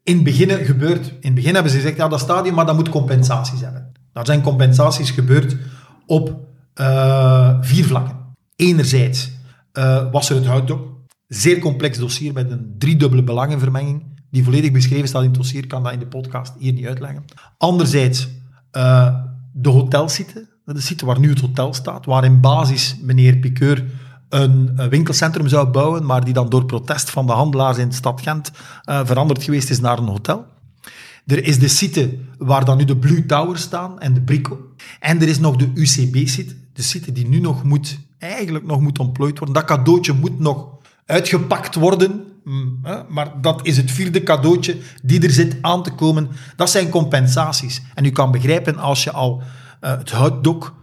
in 0.02 0.14
het 0.14 0.24
begin 0.24 0.50
gebeurd? 0.64 1.06
In 1.06 1.16
het 1.20 1.34
begin 1.34 1.54
hebben 1.54 1.72
ze 1.72 1.78
gezegd, 1.78 1.96
ja, 1.96 2.08
dat 2.08 2.20
stadion, 2.20 2.54
maar 2.54 2.66
dat 2.66 2.74
moet 2.76 2.88
compensaties 2.88 3.60
hebben. 3.60 3.92
Daar 4.12 4.26
zijn 4.26 4.42
compensaties 4.42 5.10
gebeurd 5.10 5.56
op 6.06 6.40
uh, 6.80 7.56
vier 7.60 7.84
vlakken. 7.84 8.16
Enerzijds 8.56 9.30
uh, 9.78 10.10
was 10.10 10.30
er 10.30 10.36
het 10.36 10.46
houtdok. 10.46 10.94
Zeer 11.26 11.58
complex 11.58 11.98
dossier 11.98 12.32
met 12.32 12.50
een 12.50 12.74
driedubbele 12.78 13.22
belangenvermenging 13.22 14.14
die 14.30 14.44
volledig 14.44 14.72
beschreven 14.72 15.08
staat 15.08 15.22
in 15.22 15.28
het 15.28 15.36
dossier, 15.36 15.66
kan 15.66 15.82
dat 15.82 15.92
in 15.92 15.98
de 15.98 16.06
podcast 16.06 16.52
hier 16.58 16.72
niet 16.72 16.86
uitleggen. 16.86 17.24
Anderzijds, 17.58 18.28
uh, 18.72 19.14
de 19.52 19.68
hotelsite, 19.68 20.48
de 20.64 20.80
site 20.80 21.06
waar 21.06 21.20
nu 21.20 21.28
het 21.28 21.40
hotel 21.40 21.74
staat, 21.74 22.04
waar 22.04 22.24
in 22.24 22.40
basis 22.40 22.96
meneer 23.02 23.36
Piqueur 23.36 23.84
een, 24.28 24.88
winkelcentrum 24.88 25.48
zou 25.48 25.68
bouwen, 25.68 26.06
maar 26.06 26.24
die 26.24 26.34
dan 26.34 26.48
door 26.48 26.64
protest 26.64 27.10
van 27.10 27.26
de 27.26 27.32
handelaars 27.32 27.78
in 27.78 27.88
de 27.88 27.94
stad 27.94 28.20
Gent 28.20 28.50
uh, 28.84 29.00
veranderd 29.04 29.42
geweest 29.42 29.70
is 29.70 29.80
naar 29.80 29.98
een 29.98 30.08
hotel. 30.08 30.46
Er 31.26 31.44
is 31.44 31.58
de 31.58 31.68
site 31.68 32.18
waar 32.38 32.64
dan 32.64 32.76
nu 32.76 32.84
de 32.84 32.96
Blue 32.96 33.26
Tower 33.26 33.58
staan 33.58 34.00
en 34.00 34.14
de 34.14 34.20
Brico. 34.20 34.58
En 35.00 35.20
er 35.20 35.28
is 35.28 35.38
nog 35.38 35.56
de 35.56 35.70
UCB-site, 35.74 36.54
de 36.72 36.82
site 36.82 37.12
die 37.12 37.28
nu 37.28 37.40
nog 37.40 37.64
moet, 37.64 37.98
eigenlijk 38.18 38.66
nog 38.66 38.80
moet 38.80 38.98
ontplooid 38.98 39.38
worden. 39.38 39.54
Dat 39.54 39.64
cadeautje 39.64 40.12
moet 40.12 40.38
nog 40.38 40.68
uitgepakt 41.06 41.74
worden 41.74 42.24
mm, 42.44 42.80
maar 43.08 43.40
dat 43.40 43.66
is 43.66 43.76
het 43.76 43.90
vierde 43.90 44.22
cadeautje 44.22 44.76
die 45.02 45.22
er 45.22 45.30
zit 45.30 45.56
aan 45.60 45.82
te 45.82 45.90
komen. 45.90 46.28
Dat 46.56 46.70
zijn 46.70 46.88
compensaties. 46.88 47.82
En 47.94 48.04
u 48.04 48.10
kan 48.10 48.30
begrijpen 48.30 48.78
als 48.78 49.04
je 49.04 49.12
al 49.12 49.42
uh, 49.80 49.90
het 49.90 50.10
houtdok, 50.10 50.74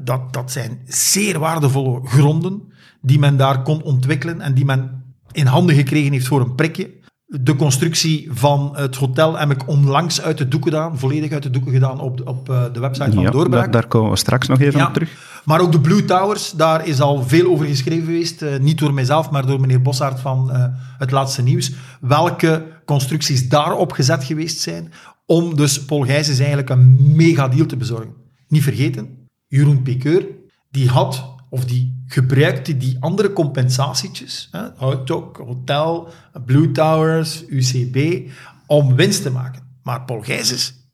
dat, 0.00 0.32
dat 0.32 0.52
zijn 0.52 0.80
zeer 0.86 1.38
waardevolle 1.38 2.00
gronden 2.04 2.72
die 3.00 3.18
men 3.18 3.36
daar 3.36 3.62
kon 3.62 3.82
ontwikkelen 3.82 4.40
en 4.40 4.54
die 4.54 4.64
men 4.64 5.04
in 5.32 5.46
handen 5.46 5.74
gekregen 5.74 6.12
heeft 6.12 6.26
voor 6.26 6.40
een 6.40 6.54
prikje. 6.54 6.90
De 7.30 7.56
constructie 7.56 8.28
van 8.32 8.70
het 8.74 8.96
hotel 8.96 9.38
heb 9.38 9.50
ik 9.50 9.68
onlangs 9.68 10.20
uit 10.20 10.38
de 10.38 10.48
doeken 10.48 10.72
gedaan, 10.72 10.98
volledig 10.98 11.32
uit 11.32 11.42
de 11.42 11.50
doeken 11.50 11.72
gedaan 11.72 12.00
op 12.00 12.16
de, 12.16 12.24
op 12.24 12.48
uh, 12.48 12.64
de 12.72 12.80
website 12.80 13.12
van 13.12 13.22
ja, 13.22 13.30
Doorbraak. 13.30 13.62
Daar, 13.62 13.70
daar, 13.70 13.86
komen 13.86 14.10
we 14.10 14.16
straks 14.16 14.48
nog 14.48 14.60
even 14.60 14.80
ja, 14.80 14.86
op 14.86 14.92
terug. 14.92 15.42
Maar 15.44 15.60
ook 15.60 15.72
de 15.72 15.80
Blue 15.80 16.04
Towers, 16.04 16.52
daar 16.52 16.86
is 16.86 17.00
al 17.00 17.22
veel 17.22 17.50
over 17.50 17.66
geschreven 17.66 18.04
geweest. 18.04 18.42
Uh, 18.42 18.58
niet 18.58 18.78
door 18.78 18.94
mijzelf, 18.94 19.30
maar 19.30 19.46
door 19.46 19.60
meneer 19.60 19.82
Bossaert 19.82 20.20
van 20.20 20.50
uh, 20.50 20.64
Het 20.98 21.10
Laatste 21.10 21.42
Nieuws. 21.42 21.72
Welke 22.00 22.66
constructies 22.84 23.48
daarop 23.48 23.92
gezet 23.92 24.24
geweest 24.24 24.60
zijn 24.60 24.92
om 25.26 25.56
dus 25.56 25.84
Paul 25.84 26.04
Gijsens 26.04 26.38
eigenlijk 26.38 26.68
een 26.68 26.96
mega 27.16 27.48
deal 27.48 27.66
te 27.66 27.76
bezorgen. 27.76 28.14
Niet 28.48 28.62
vergeten, 28.62 29.28
Jeroen 29.46 29.82
Piqueur, 29.82 30.26
die 30.70 30.88
had 30.88 31.36
of 31.50 31.64
die 31.64 32.02
gebruikte 32.06 32.76
die 32.76 32.96
andere 33.00 33.32
compensatietjes, 33.32 34.50
Houtok, 34.76 35.36
Hotel, 35.36 36.08
Blue 36.44 36.72
Towers, 36.72 37.44
UCB, 37.48 38.28
om 38.66 38.94
winst 38.94 39.22
te 39.22 39.30
maken. 39.30 39.62
Maar 39.82 40.02
Paul 40.02 40.22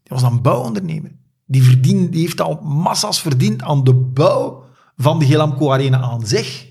die 0.02 0.12
was 0.12 0.22
een 0.22 0.42
bouwondernemer. 0.42 1.10
Die, 1.46 1.62
verdiende, 1.62 2.08
die 2.08 2.20
heeft 2.20 2.40
al 2.40 2.60
massa's 2.62 3.20
verdiend 3.20 3.62
aan 3.62 3.84
de 3.84 3.94
bouw 3.94 4.64
van 4.96 5.18
de 5.18 5.26
Gelamco 5.26 5.72
Arena 5.72 6.00
aan 6.00 6.26
zich. 6.26 6.66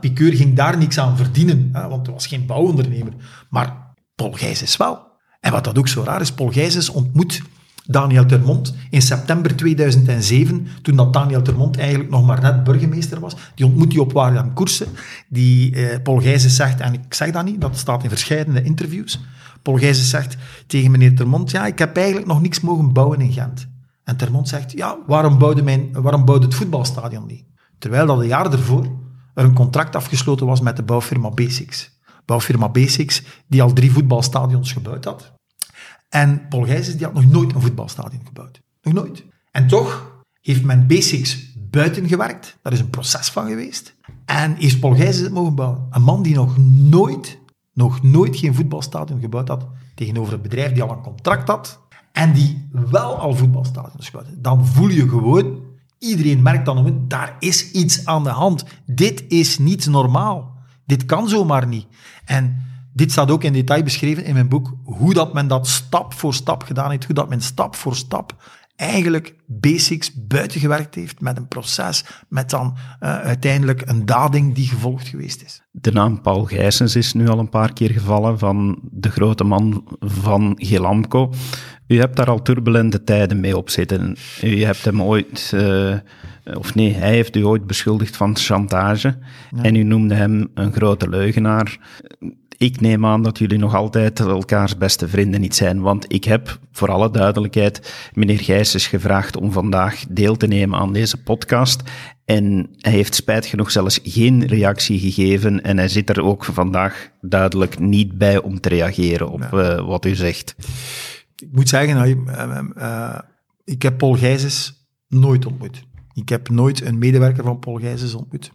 Piqueur 0.00 0.32
ging 0.32 0.56
daar 0.56 0.78
niks 0.78 0.98
aan 0.98 1.16
verdienen, 1.16 1.70
want 1.72 2.06
hij 2.06 2.14
was 2.14 2.26
geen 2.26 2.46
bouwondernemer. 2.46 3.12
Maar 3.50 3.94
Paul 4.14 4.32
Gijsens 4.32 4.76
wel. 4.76 5.08
En 5.40 5.52
wat 5.52 5.64
dat 5.64 5.78
ook 5.78 5.88
zo 5.88 6.02
raar 6.02 6.20
is, 6.20 6.32
Paul 6.32 6.50
ontmoet 6.90 7.42
Daniel 7.86 8.26
Termont 8.26 8.74
in 8.90 9.02
september 9.02 9.56
2007, 9.56 10.66
toen 10.82 10.96
dat 10.96 11.12
Daniel 11.12 11.42
Termont 11.42 11.78
eigenlijk 11.78 12.10
nog 12.10 12.26
maar 12.26 12.40
net 12.40 12.64
burgemeester 12.64 13.20
was. 13.20 13.36
Die 13.54 13.66
ontmoet 13.66 13.92
hij 13.92 14.00
op 14.00 14.12
Waardam 14.12 14.52
Koersen. 14.52 14.86
Die 15.28 15.74
eh, 15.74 16.02
Paul 16.02 16.20
Gijzen 16.20 16.50
zegt, 16.50 16.80
en 16.80 16.92
ik 16.92 17.14
zeg 17.14 17.30
dat 17.30 17.44
niet, 17.44 17.60
dat 17.60 17.78
staat 17.78 18.02
in 18.02 18.08
verschillende 18.08 18.62
interviews. 18.62 19.20
Paul 19.62 19.76
Gijzen 19.76 20.04
zegt 20.04 20.36
tegen 20.66 20.90
meneer 20.90 21.14
Termont, 21.14 21.50
ja, 21.50 21.66
ik 21.66 21.78
heb 21.78 21.96
eigenlijk 21.96 22.26
nog 22.26 22.40
niks 22.40 22.60
mogen 22.60 22.92
bouwen 22.92 23.20
in 23.20 23.32
Gent. 23.32 23.68
En 24.04 24.16
Termont 24.16 24.48
zegt, 24.48 24.72
ja, 24.72 24.98
waarom 25.06 25.38
bouwde, 25.38 25.62
mijn, 25.62 25.88
waarom 25.92 26.24
bouwde 26.24 26.46
het 26.46 26.54
voetbalstadion 26.54 27.26
niet? 27.26 27.44
Terwijl 27.78 28.06
dat 28.06 28.18
een 28.18 28.26
jaar 28.26 28.52
ervoor 28.52 28.86
er 29.34 29.44
een 29.44 29.54
contract 29.54 29.96
afgesloten 29.96 30.46
was 30.46 30.60
met 30.60 30.76
de 30.76 30.82
bouwfirma 30.82 31.30
Basics. 31.30 31.98
Bouwfirma 32.24 32.68
Basics, 32.68 33.22
die 33.46 33.62
al 33.62 33.72
drie 33.72 33.92
voetbalstadions 33.92 34.72
gebouwd 34.72 35.04
had. 35.04 35.32
En 36.10 36.48
Paul 36.48 36.64
Gijsens 36.64 36.96
die 36.96 37.06
had 37.06 37.14
nog 37.14 37.26
nooit 37.26 37.54
een 37.54 37.60
voetbalstadion 37.60 38.22
gebouwd. 38.26 38.60
Nog 38.82 38.94
nooit. 38.94 39.24
En 39.50 39.66
toch 39.66 40.22
heeft 40.40 40.62
men 40.62 40.86
basics 40.86 41.52
buiten 41.70 42.08
gewerkt. 42.08 42.58
Daar 42.62 42.72
is 42.72 42.80
een 42.80 42.90
proces 42.90 43.28
van 43.28 43.48
geweest. 43.48 43.96
En 44.24 44.54
heeft 44.54 44.80
Paul 44.80 44.94
Gijsens 44.94 45.24
het 45.24 45.32
mogen 45.32 45.54
bouwen. 45.54 45.86
Een 45.90 46.02
man 46.02 46.22
die 46.22 46.34
nog 46.34 46.56
nooit, 46.68 47.38
nog 47.72 48.02
nooit 48.02 48.36
geen 48.36 48.54
voetbalstadion 48.54 49.20
gebouwd 49.20 49.48
had 49.48 49.66
tegenover 49.94 50.32
een 50.32 50.42
bedrijf 50.42 50.72
die 50.72 50.82
al 50.82 50.90
een 50.90 51.02
contract 51.02 51.48
had 51.48 51.80
en 52.12 52.32
die 52.32 52.68
wel 52.90 53.18
al 53.18 53.34
voetbalstadions 53.34 54.08
gebouwd. 54.08 54.26
Dan 54.36 54.66
voel 54.66 54.88
je 54.88 55.08
gewoon, 55.08 55.60
iedereen 55.98 56.42
merkt 56.42 56.64
dan 56.64 57.04
daar 57.08 57.36
is 57.38 57.70
iets 57.70 58.06
aan 58.06 58.24
de 58.24 58.30
hand. 58.30 58.64
Dit 58.86 59.24
is 59.28 59.58
niet 59.58 59.86
normaal. 59.86 60.58
Dit 60.86 61.04
kan 61.04 61.28
zomaar 61.28 61.66
niet. 61.66 61.86
En 62.24 62.69
dit 63.00 63.12
staat 63.12 63.30
ook 63.30 63.44
in 63.44 63.52
detail 63.52 63.82
beschreven 63.82 64.24
in 64.24 64.34
mijn 64.34 64.48
boek, 64.48 64.74
hoe 64.84 65.14
dat 65.14 65.32
men 65.32 65.48
dat 65.48 65.68
stap 65.68 66.14
voor 66.14 66.34
stap 66.34 66.62
gedaan 66.62 66.90
heeft, 66.90 67.04
hoe 67.04 67.14
dat 67.14 67.28
men 67.28 67.40
stap 67.40 67.76
voor 67.76 67.96
stap 67.96 68.36
eigenlijk 68.76 69.34
basics 69.46 70.12
buitengewerkt 70.14 70.94
heeft 70.94 71.20
met 71.20 71.36
een 71.36 71.48
proces, 71.48 72.04
met 72.28 72.50
dan 72.50 72.76
uh, 72.76 73.20
uiteindelijk 73.20 73.82
een 73.84 74.06
dading 74.06 74.54
die 74.54 74.66
gevolgd 74.66 75.08
geweest 75.08 75.42
is. 75.42 75.62
De 75.70 75.92
naam 75.92 76.20
Paul 76.20 76.44
Gijsens 76.44 76.96
is 76.96 77.12
nu 77.12 77.28
al 77.28 77.38
een 77.38 77.48
paar 77.48 77.72
keer 77.72 77.90
gevallen 77.90 78.38
van 78.38 78.78
de 78.82 79.10
grote 79.10 79.44
man 79.44 79.84
van 80.00 80.54
Gelamco. 80.56 81.32
U 81.86 81.98
hebt 81.98 82.16
daar 82.16 82.30
al 82.30 82.42
turbulente 82.42 83.04
tijden 83.04 83.40
mee 83.40 83.56
op 83.56 83.70
zitten. 83.70 84.16
U 84.42 84.64
hebt 84.64 84.84
hem 84.84 85.02
ooit, 85.02 85.52
uh, 85.54 85.94
of 86.54 86.74
nee, 86.74 86.94
hij 86.94 87.10
heeft 87.10 87.36
u 87.36 87.44
ooit 87.44 87.66
beschuldigd 87.66 88.16
van 88.16 88.36
chantage 88.36 89.18
ja. 89.56 89.62
en 89.62 89.74
u 89.74 89.82
noemde 89.82 90.14
hem 90.14 90.50
een 90.54 90.72
grote 90.72 91.08
leugenaar 91.08 91.78
ik 92.60 92.80
neem 92.80 93.06
aan 93.06 93.22
dat 93.22 93.38
jullie 93.38 93.58
nog 93.58 93.74
altijd 93.74 94.20
elkaars 94.20 94.76
beste 94.76 95.08
vrienden 95.08 95.40
niet 95.40 95.54
zijn, 95.54 95.80
want 95.80 96.12
ik 96.12 96.24
heb, 96.24 96.58
voor 96.72 96.90
alle 96.90 97.10
duidelijkheid, 97.10 98.10
meneer 98.14 98.38
Gijsens 98.38 98.86
gevraagd 98.86 99.36
om 99.36 99.52
vandaag 99.52 100.04
deel 100.08 100.36
te 100.36 100.46
nemen 100.46 100.78
aan 100.78 100.92
deze 100.92 101.22
podcast. 101.22 101.82
En 102.24 102.68
hij 102.76 102.92
heeft 102.92 103.14
spijt 103.14 103.46
genoeg 103.46 103.70
zelfs 103.70 104.00
geen 104.02 104.46
reactie 104.46 104.98
gegeven 104.98 105.62
en 105.62 105.76
hij 105.76 105.88
zit 105.88 106.08
er 106.08 106.22
ook 106.22 106.44
vandaag 106.44 107.10
duidelijk 107.20 107.78
niet 107.78 108.18
bij 108.18 108.42
om 108.42 108.60
te 108.60 108.68
reageren 108.68 109.28
op 109.28 109.48
ja. 109.50 109.76
uh, 109.78 109.86
wat 109.86 110.04
u 110.04 110.14
zegt. 110.14 110.54
Ik 111.36 111.48
moet 111.52 111.68
zeggen, 111.68 112.26
uh, 112.26 112.60
uh, 112.76 113.18
ik 113.64 113.82
heb 113.82 113.98
Paul 113.98 114.14
Gijsens 114.14 114.88
nooit 115.08 115.46
ontmoet. 115.46 115.82
Ik 116.12 116.28
heb 116.28 116.48
nooit 116.48 116.84
een 116.84 116.98
medewerker 116.98 117.44
van 117.44 117.58
Paul 117.58 117.76
Gijsens 117.76 118.14
ontmoet. 118.14 118.52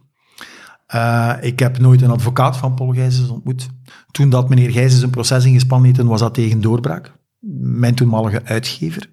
Uh, 0.94 1.32
ik 1.40 1.58
heb 1.58 1.78
nooit 1.78 2.02
een 2.02 2.10
advocaat 2.10 2.56
van 2.56 2.74
Paul 2.74 2.92
Gijsens 2.92 3.28
ontmoet. 3.28 3.68
Toen 4.10 4.30
dat 4.30 4.48
meneer 4.48 4.70
Gijsens 4.70 5.02
een 5.02 5.10
proces 5.10 5.44
ingespannen 5.44 5.86
heeft, 5.86 6.08
was 6.08 6.20
dat 6.20 6.34
tegen 6.34 6.60
doorbraak. 6.60 7.12
Mijn 7.60 7.94
toenmalige 7.94 8.44
uitgever. 8.44 9.10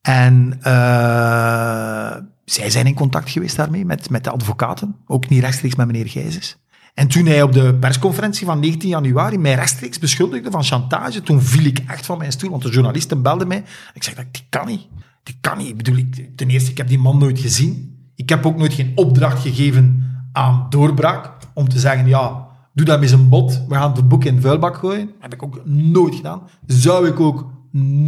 En 0.00 0.58
uh, 0.58 2.16
zij 2.44 2.70
zijn 2.70 2.86
in 2.86 2.94
contact 2.94 3.30
geweest 3.30 3.56
daarmee, 3.56 3.84
met, 3.84 4.10
met 4.10 4.24
de 4.24 4.30
advocaten. 4.30 4.96
Ook 5.06 5.28
niet 5.28 5.40
rechtstreeks 5.40 5.74
met 5.74 5.86
meneer 5.86 6.08
Gijsens. 6.08 6.56
En 6.94 7.08
toen 7.08 7.26
hij 7.26 7.42
op 7.42 7.52
de 7.52 7.74
persconferentie 7.74 8.46
van 8.46 8.60
19 8.60 8.88
januari 8.88 9.38
mij 9.38 9.54
rechtstreeks 9.54 9.98
beschuldigde 9.98 10.50
van 10.50 10.64
chantage, 10.64 11.22
toen 11.22 11.42
viel 11.42 11.64
ik 11.64 11.78
echt 11.86 12.06
van 12.06 12.18
mijn 12.18 12.32
stoel, 12.32 12.50
want 12.50 12.62
de 12.62 12.70
journalisten 12.70 13.22
belden 13.22 13.48
mij. 13.48 13.64
Ik 13.94 14.02
zeg, 14.02 14.14
dat 14.14 14.26
kan 14.48 14.66
niet. 14.66 14.86
Die 15.22 15.36
kan 15.40 15.58
niet. 15.58 15.68
Ik 15.68 15.76
bedoel, 15.76 15.96
ik, 15.96 16.36
ten 16.36 16.48
eerste, 16.48 16.70
ik 16.70 16.76
heb 16.76 16.88
die 16.88 16.98
man 16.98 17.18
nooit 17.18 17.38
gezien. 17.38 17.98
Ik 18.14 18.28
heb 18.28 18.46
ook 18.46 18.56
nooit 18.56 18.72
geen 18.72 18.92
opdracht 18.94 19.42
gegeven 19.42 20.05
aan 20.36 20.66
doorbraak 20.70 21.30
om 21.54 21.68
te 21.68 21.78
zeggen, 21.78 22.06
ja, 22.06 22.46
doe 22.72 22.86
dat 22.86 23.00
met 23.00 23.08
zijn 23.08 23.28
bot, 23.28 23.64
we 23.68 23.74
gaan 23.74 23.92
het 23.92 24.08
boek 24.08 24.24
in 24.24 24.34
de 24.34 24.40
vuilbak 24.40 24.76
gooien. 24.76 25.10
Heb 25.18 25.32
ik 25.32 25.42
ook 25.42 25.60
nooit 25.64 26.14
gedaan. 26.14 26.42
Zou 26.66 27.08
ik 27.08 27.20
ook 27.20 27.50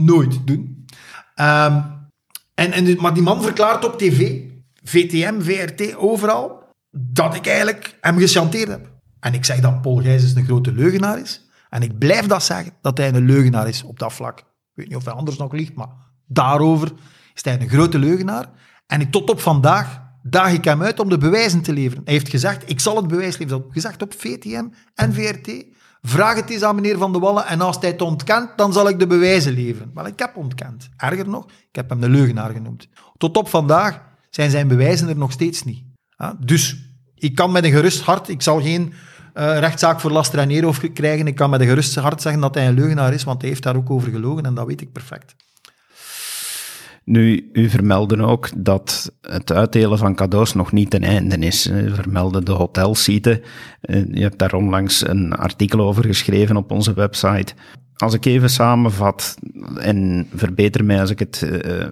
nooit 0.05 0.47
doen. 0.47 0.87
Um, 1.37 1.85
en, 2.55 2.73
en, 2.73 2.97
maar 3.01 3.15
die 3.15 3.23
man 3.23 3.43
verklaart 3.43 3.85
op 3.85 3.99
tv, 3.99 4.41
VTM, 4.83 5.41
VRT, 5.41 5.97
overal, 5.97 6.63
dat 6.91 7.35
ik 7.35 7.47
eigenlijk 7.47 7.99
hem 8.01 8.19
gechanteerd 8.19 8.69
heb. 8.69 8.91
En 9.21 9.35
ik 9.35 9.45
zeg 9.45 9.61
dat 9.61 9.83
Paul 9.83 9.97
Gijsens 9.97 10.35
een 10.35 10.45
grote 10.45 10.73
leugenaar 10.73 11.19
is. 11.19 11.49
En 11.71 11.83
ik 11.83 11.99
blijf 11.99 12.27
dat 12.27 12.43
zeggen, 12.43 12.73
dat 12.81 12.99
hij 12.99 13.09
een 13.09 13.27
leugenaar 13.27 13.69
is 13.69 13.83
op 13.83 13.99
dat 13.99 14.13
vlak. 14.13 14.39
Ik 14.39 14.45
weet 14.75 14.89
niet 14.89 14.97
of 14.97 15.05
hij 15.05 15.15
anders 15.15 15.37
nog 15.37 15.53
ligt, 15.53 15.75
maar 15.75 15.89
daarover 16.27 16.93
is 17.35 17.45
hij 17.45 17.61
een 17.61 17.69
grote 17.69 17.99
leugenaar. 17.99 18.47
En 18.87 19.01
ik, 19.01 19.11
tot 19.11 19.31
op 19.31 19.41
vandaag 19.41 20.07
daag 20.31 20.53
ik 20.53 20.65
hem 20.65 20.83
uit 20.83 21.01
om 21.01 21.09
de 21.09 21.19
bewijzen 21.19 21.63
te 21.63 21.73
leveren. 21.73 22.05
Hij 22.05 22.13
heeft 22.13 22.29
gezegd, 22.29 22.71
ik 22.71 22.81
zal 22.81 22.97
het 22.97 23.09
bewijs 23.09 23.39
leveren. 23.39 23.63
Dat 23.63 23.73
gezegd 23.73 24.03
op 24.03 24.15
VTM 24.17 24.67
en 24.95 25.15
VRT. 25.15 25.65
Vraag 26.03 26.37
het 26.37 26.51
eens 26.51 26.63
aan 26.63 26.75
meneer 26.75 26.99
Van 26.99 27.13
de 27.13 27.19
Wallen 27.19 27.47
en 27.47 27.61
als 27.61 27.77
hij 27.81 27.91
het 27.91 28.03
ontkent, 28.03 28.51
dan 28.57 28.73
zal 28.73 28.89
ik 28.89 28.99
de 28.99 29.07
bewijzen 29.07 29.53
leveren. 29.53 29.91
Maar 29.95 30.07
ik 30.07 30.19
heb 30.19 30.37
ontkend. 30.37 30.89
Erger 30.97 31.29
nog, 31.29 31.45
ik 31.45 31.77
heb 31.77 31.89
hem 31.89 32.01
de 32.01 32.09
leugenaar 32.09 32.51
genoemd. 32.51 32.89
Tot 33.17 33.37
op 33.37 33.49
vandaag 33.49 34.03
zijn 34.31 34.51
zijn 34.51 34.69
bewijzen 34.69 35.09
er 35.09 35.17
nog 35.17 35.33
steeds 35.33 35.63
niet. 35.63 35.85
Dus 36.39 36.77
ik 37.15 37.35
kan 37.35 37.53
met 37.53 37.65
een 37.65 37.73
gerust 37.73 38.01
hart, 38.01 38.29
ik 38.29 38.43
zal 38.43 38.61
geen 38.61 38.93
uh, 39.35 39.59
rechtszaak 39.59 40.01
voor 40.01 40.11
laster 40.11 40.39
en 40.39 40.51
eer 40.51 40.91
krijgen, 40.93 41.27
ik 41.27 41.35
kan 41.35 41.51
met 41.51 41.61
een 41.61 41.67
gerust 41.67 41.95
hart 41.95 42.23
zeggen 42.23 42.41
dat 42.41 42.55
hij 42.55 42.67
een 42.67 42.75
leugenaar 42.75 43.13
is, 43.13 43.25
want 43.25 43.41
hij 43.41 43.51
heeft 43.51 43.63
daar 43.63 43.77
ook 43.77 43.91
over 43.91 44.11
gelogen 44.11 44.45
en 44.45 44.55
dat 44.55 44.67
weet 44.67 44.81
ik 44.81 44.93
perfect. 44.93 45.35
Nu, 47.09 47.49
u 47.53 47.69
vermeldde 47.69 48.23
ook 48.23 48.49
dat 48.57 49.13
het 49.21 49.53
uitdelen 49.53 49.99
van 49.99 50.15
cadeaus 50.15 50.55
nog 50.55 50.73
niet 50.73 50.91
ten 50.91 51.03
einde 51.03 51.37
is. 51.37 51.67
U 51.67 51.95
vermeldde 51.95 52.43
de 52.43 52.53
hotelsite. 52.53 53.43
Eh, 53.81 54.07
je 54.13 54.23
hebt 54.23 54.39
daar 54.39 54.55
onlangs 54.55 55.09
een 55.09 55.33
artikel 55.33 55.81
over 55.81 56.05
geschreven 56.05 56.57
op 56.57 56.71
onze 56.71 56.95
website. 56.95 57.55
Als 57.97 58.15
ik 58.15 58.25
even 58.25 58.51
samenvat, 58.51 59.37
en 59.79 60.27
verbeter 60.35 60.85
mij 60.85 61.01
als 61.01 61.11
ik 61.11 61.19
het 61.19 61.43
uh, 61.67 61.87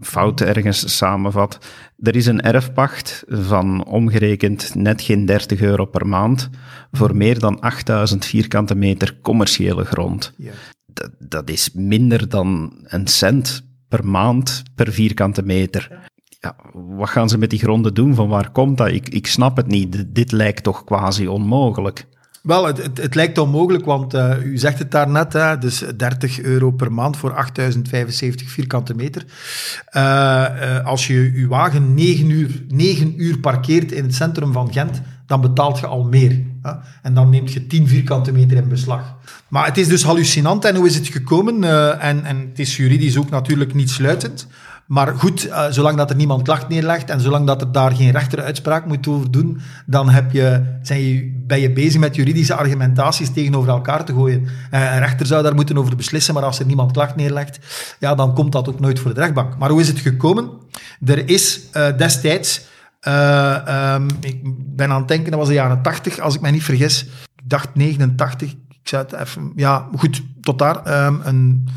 fout 0.00 0.40
ergens 0.40 0.96
samenvat. 0.96 1.58
Er 2.02 2.16
is 2.16 2.26
een 2.26 2.40
erfpacht 2.40 3.24
van 3.28 3.84
omgerekend 3.84 4.74
net 4.74 5.02
geen 5.02 5.26
30 5.26 5.60
euro 5.60 5.84
per 5.84 6.06
maand 6.06 6.50
voor 6.92 7.16
meer 7.16 7.38
dan 7.38 7.60
8000 7.60 8.24
vierkante 8.24 8.74
meter 8.74 9.18
commerciële 9.22 9.84
grond. 9.84 10.32
Ja. 10.36 10.52
Dat, 10.86 11.10
dat 11.18 11.50
is 11.50 11.70
minder 11.72 12.28
dan 12.28 12.72
een 12.84 13.06
cent 13.06 13.67
per 13.88 14.06
maand 14.06 14.62
per 14.74 14.92
vierkante 14.92 15.42
meter. 15.42 16.10
Ja, 16.40 16.56
wat 16.72 17.08
gaan 17.08 17.28
ze 17.28 17.38
met 17.38 17.50
die 17.50 17.58
gronden 17.58 17.94
doen? 17.94 18.14
Van 18.14 18.28
waar 18.28 18.50
komt 18.50 18.78
dat? 18.78 18.88
Ik, 18.88 19.08
ik 19.08 19.26
snap 19.26 19.56
het 19.56 19.66
niet. 19.66 20.04
Dit 20.08 20.32
lijkt 20.32 20.62
toch 20.62 20.84
quasi 20.84 21.28
onmogelijk. 21.28 22.06
Wel, 22.42 22.66
het, 22.66 22.98
het, 23.00 23.14
lijkt 23.14 23.38
onmogelijk, 23.38 23.84
want 23.84 24.14
uh, 24.14 24.44
u 24.44 24.58
zegt 24.58 24.78
het 24.78 24.90
daarnet, 24.90 25.32
hè, 25.32 25.58
dus 25.58 25.84
30 25.96 26.40
euro 26.40 26.70
per 26.70 26.92
maand 26.92 27.16
voor 27.16 27.34
8075 27.34 28.50
vierkante 28.50 28.94
meter. 28.94 29.24
Uh, 29.92 30.02
uh, 30.02 30.84
als 30.84 31.06
je 31.06 31.32
uw 31.34 31.48
wagen 31.48 31.94
9 31.94 32.30
uur, 32.30 32.64
9 32.68 33.22
uur 33.22 33.38
parkeert 33.38 33.92
in 33.92 34.02
het 34.02 34.14
centrum 34.14 34.52
van 34.52 34.72
Gent, 34.72 35.02
dan 35.26 35.40
betaalt 35.40 35.78
je 35.78 35.86
al 35.86 36.04
meer. 36.04 36.44
Hè? 36.62 36.72
En 37.02 37.14
dan 37.14 37.30
neemt 37.30 37.52
je 37.52 37.66
10 37.66 37.88
vierkante 37.88 38.32
meter 38.32 38.56
in 38.56 38.68
beslag. 38.68 39.16
Maar 39.48 39.66
het 39.66 39.78
is 39.78 39.88
dus 39.88 40.02
hallucinant. 40.02 40.64
En 40.64 40.76
hoe 40.76 40.86
is 40.86 40.94
het 40.94 41.08
gekomen? 41.08 41.64
en, 42.00 42.24
en 42.24 42.48
het 42.48 42.58
is 42.58 42.76
juridisch 42.76 43.18
ook 43.18 43.30
natuurlijk 43.30 43.74
niet 43.74 43.90
sluitend. 43.90 44.46
Maar 44.88 45.14
goed, 45.16 45.46
uh, 45.46 45.64
zolang 45.70 45.96
dat 45.96 46.10
er 46.10 46.16
niemand 46.16 46.42
klacht 46.42 46.68
neerlegt 46.68 47.10
en 47.10 47.20
zolang 47.20 47.46
dat 47.46 47.60
er 47.60 47.72
daar 47.72 47.96
geen 47.96 48.10
rechteruitspraak 48.10 48.86
moet 48.86 49.06
over 49.06 49.30
doen, 49.30 49.60
dan 49.86 50.08
heb 50.08 50.32
je, 50.32 50.62
zijn 50.82 51.00
je, 51.00 51.42
ben 51.46 51.60
je 51.60 51.72
bezig 51.72 52.00
met 52.00 52.14
juridische 52.16 52.54
argumentaties 52.54 53.32
tegenover 53.32 53.68
elkaar 53.68 54.04
te 54.04 54.12
gooien. 54.12 54.42
Uh, 54.42 54.48
een 54.70 54.98
rechter 54.98 55.26
zou 55.26 55.42
daar 55.42 55.54
moeten 55.54 55.78
over 55.78 55.96
beslissen, 55.96 56.34
maar 56.34 56.42
als 56.42 56.58
er 56.58 56.66
niemand 56.66 56.92
klacht 56.92 57.16
neerlegt, 57.16 57.58
ja, 57.98 58.14
dan 58.14 58.34
komt 58.34 58.52
dat 58.52 58.68
ook 58.68 58.80
nooit 58.80 58.98
voor 58.98 59.14
de 59.14 59.20
rechtbank. 59.20 59.58
Maar 59.58 59.70
hoe 59.70 59.80
is 59.80 59.88
het 59.88 59.98
gekomen? 59.98 60.50
Er 61.04 61.28
is 61.28 61.60
destijds, 61.96 62.60
um, 63.08 64.08
ik 64.20 64.40
ben 64.76 64.90
aan 64.90 64.98
het 64.98 65.08
denken, 65.08 65.30
dat 65.30 65.40
was 65.40 65.48
de 65.48 65.54
jaren 65.54 65.82
80, 65.82 66.18
als 66.18 66.34
ik 66.34 66.40
me 66.40 66.50
niet 66.50 66.64
vergis. 66.64 67.02
Ik 67.36 67.48
dacht 67.50 67.74
89, 67.74 68.54
ik 68.92 68.98
het 68.98 69.12
even, 69.12 69.52
ja, 69.56 69.88
goed, 69.96 70.22
tot 70.40 70.58
daar, 70.58 71.06
um, 71.06 71.20
een 71.24 71.68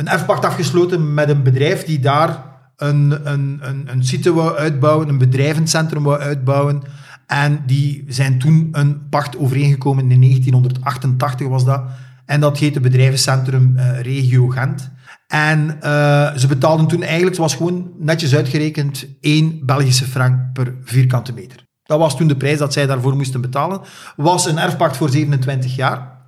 een 0.00 0.08
erfpacht 0.08 0.44
afgesloten 0.44 1.14
met 1.14 1.28
een 1.28 1.42
bedrijf 1.42 1.84
die 1.84 2.00
daar 2.00 2.44
een, 2.76 3.32
een, 3.32 3.58
een, 3.62 3.88
een 3.90 4.04
site 4.04 4.32
wou 4.32 4.56
uitbouwen, 4.56 5.08
een 5.08 5.18
bedrijvencentrum 5.18 6.02
wou 6.02 6.20
uitbouwen. 6.20 6.82
En 7.26 7.62
die 7.66 8.04
zijn 8.08 8.38
toen 8.38 8.68
een 8.72 9.08
pacht 9.08 9.38
overeengekomen 9.38 10.10
in 10.10 10.20
1988 10.20 11.48
was 11.48 11.64
dat. 11.64 11.82
En 12.24 12.40
dat 12.40 12.58
heette 12.58 12.80
Bedrijvencentrum 12.80 13.74
uh, 13.76 14.00
Regio 14.00 14.48
Gent. 14.48 14.90
En 15.26 15.78
uh, 15.82 16.34
ze 16.36 16.46
betaalden 16.48 16.86
toen 16.86 17.02
eigenlijk, 17.02 17.30
het 17.30 17.44
was 17.44 17.54
gewoon 17.54 17.90
netjes 17.98 18.34
uitgerekend, 18.34 19.06
1 19.20 19.66
Belgische 19.66 20.04
frank 20.04 20.52
per 20.52 20.74
vierkante 20.84 21.32
meter. 21.32 21.68
Dat 21.82 21.98
was 21.98 22.16
toen 22.16 22.28
de 22.28 22.36
prijs 22.36 22.58
dat 22.58 22.72
zij 22.72 22.86
daarvoor 22.86 23.16
moesten 23.16 23.40
betalen. 23.40 23.80
Was 24.16 24.46
een 24.46 24.58
erfpacht 24.58 24.96
voor 24.96 25.10
27 25.10 25.76
jaar 25.76 26.19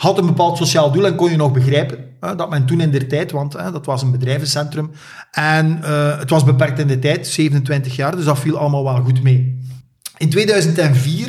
had 0.00 0.18
een 0.18 0.26
bepaald 0.26 0.56
sociaal 0.56 0.92
doel 0.92 1.06
en 1.06 1.14
kon 1.14 1.30
je 1.30 1.36
nog 1.36 1.52
begrijpen 1.52 1.98
dat 2.20 2.50
men 2.50 2.66
toen 2.66 2.80
in 2.80 2.90
de 2.90 3.06
tijd, 3.06 3.30
want 3.30 3.52
hè, 3.52 3.70
dat 3.70 3.86
was 3.86 4.02
een 4.02 4.10
bedrijvencentrum, 4.10 4.90
en 5.30 5.78
uh, 5.82 6.18
het 6.18 6.30
was 6.30 6.44
beperkt 6.44 6.78
in 6.78 6.86
de 6.86 6.98
tijd, 6.98 7.26
27 7.26 7.96
jaar, 7.96 8.16
dus 8.16 8.24
dat 8.24 8.38
viel 8.38 8.58
allemaal 8.58 8.84
wel 8.84 9.02
goed 9.02 9.22
mee. 9.22 9.58
In 10.16 10.30
2004 10.30 11.28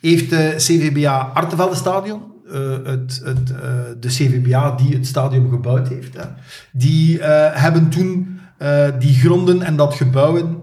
heeft 0.00 0.30
de 0.30 0.54
CVBA 0.56 1.30
Artevelde 1.34 1.74
Stadion, 1.74 2.22
uh, 2.46 2.52
het, 2.84 3.20
het, 3.24 3.50
uh, 3.50 3.58
de 4.00 4.08
CVBA 4.08 4.70
die 4.70 4.94
het 4.94 5.06
stadion 5.06 5.50
gebouwd 5.50 5.88
heeft, 5.88 6.16
die 6.72 7.22
hebben 7.52 7.88
toen 7.88 8.40
die 8.98 9.14
gronden 9.14 9.62
en 9.62 9.76
dat 9.76 9.94
gebouwen, 9.94 10.62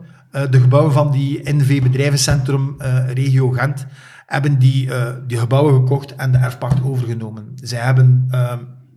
de 0.50 0.60
gebouwen 0.60 0.92
van 0.92 1.12
die 1.12 1.42
NV 1.44 1.82
Bedrijvencentrum 1.82 2.76
Regio 3.14 3.50
Gent, 3.50 3.86
hebben 4.30 4.60
die, 4.60 4.88
uh, 4.88 5.10
die 5.28 5.38
gebouwen 5.38 5.74
gekocht 5.74 6.16
en 6.16 6.32
de 6.32 6.38
erfpacht 6.38 6.84
overgenomen. 6.84 7.52
Zij 7.56 7.80
hebben 7.80 8.28
uh, 8.32 8.54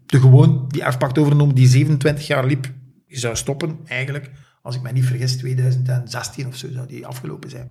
de 0.06 0.20
gewoon 0.20 0.64
die 0.68 0.82
erfpacht 0.82 1.18
overgenomen 1.18 1.54
die 1.54 1.68
27 1.68 2.26
jaar 2.26 2.46
liep. 2.46 2.70
Die 3.08 3.18
zou 3.18 3.36
stoppen, 3.36 3.76
eigenlijk. 3.86 4.30
Als 4.62 4.76
ik 4.76 4.82
me 4.82 4.92
niet 4.92 5.06
vergis, 5.06 5.36
2016 5.36 6.46
of 6.46 6.56
zo 6.56 6.68
zou 6.72 6.86
die 6.86 7.06
afgelopen 7.06 7.50
zijn. 7.50 7.70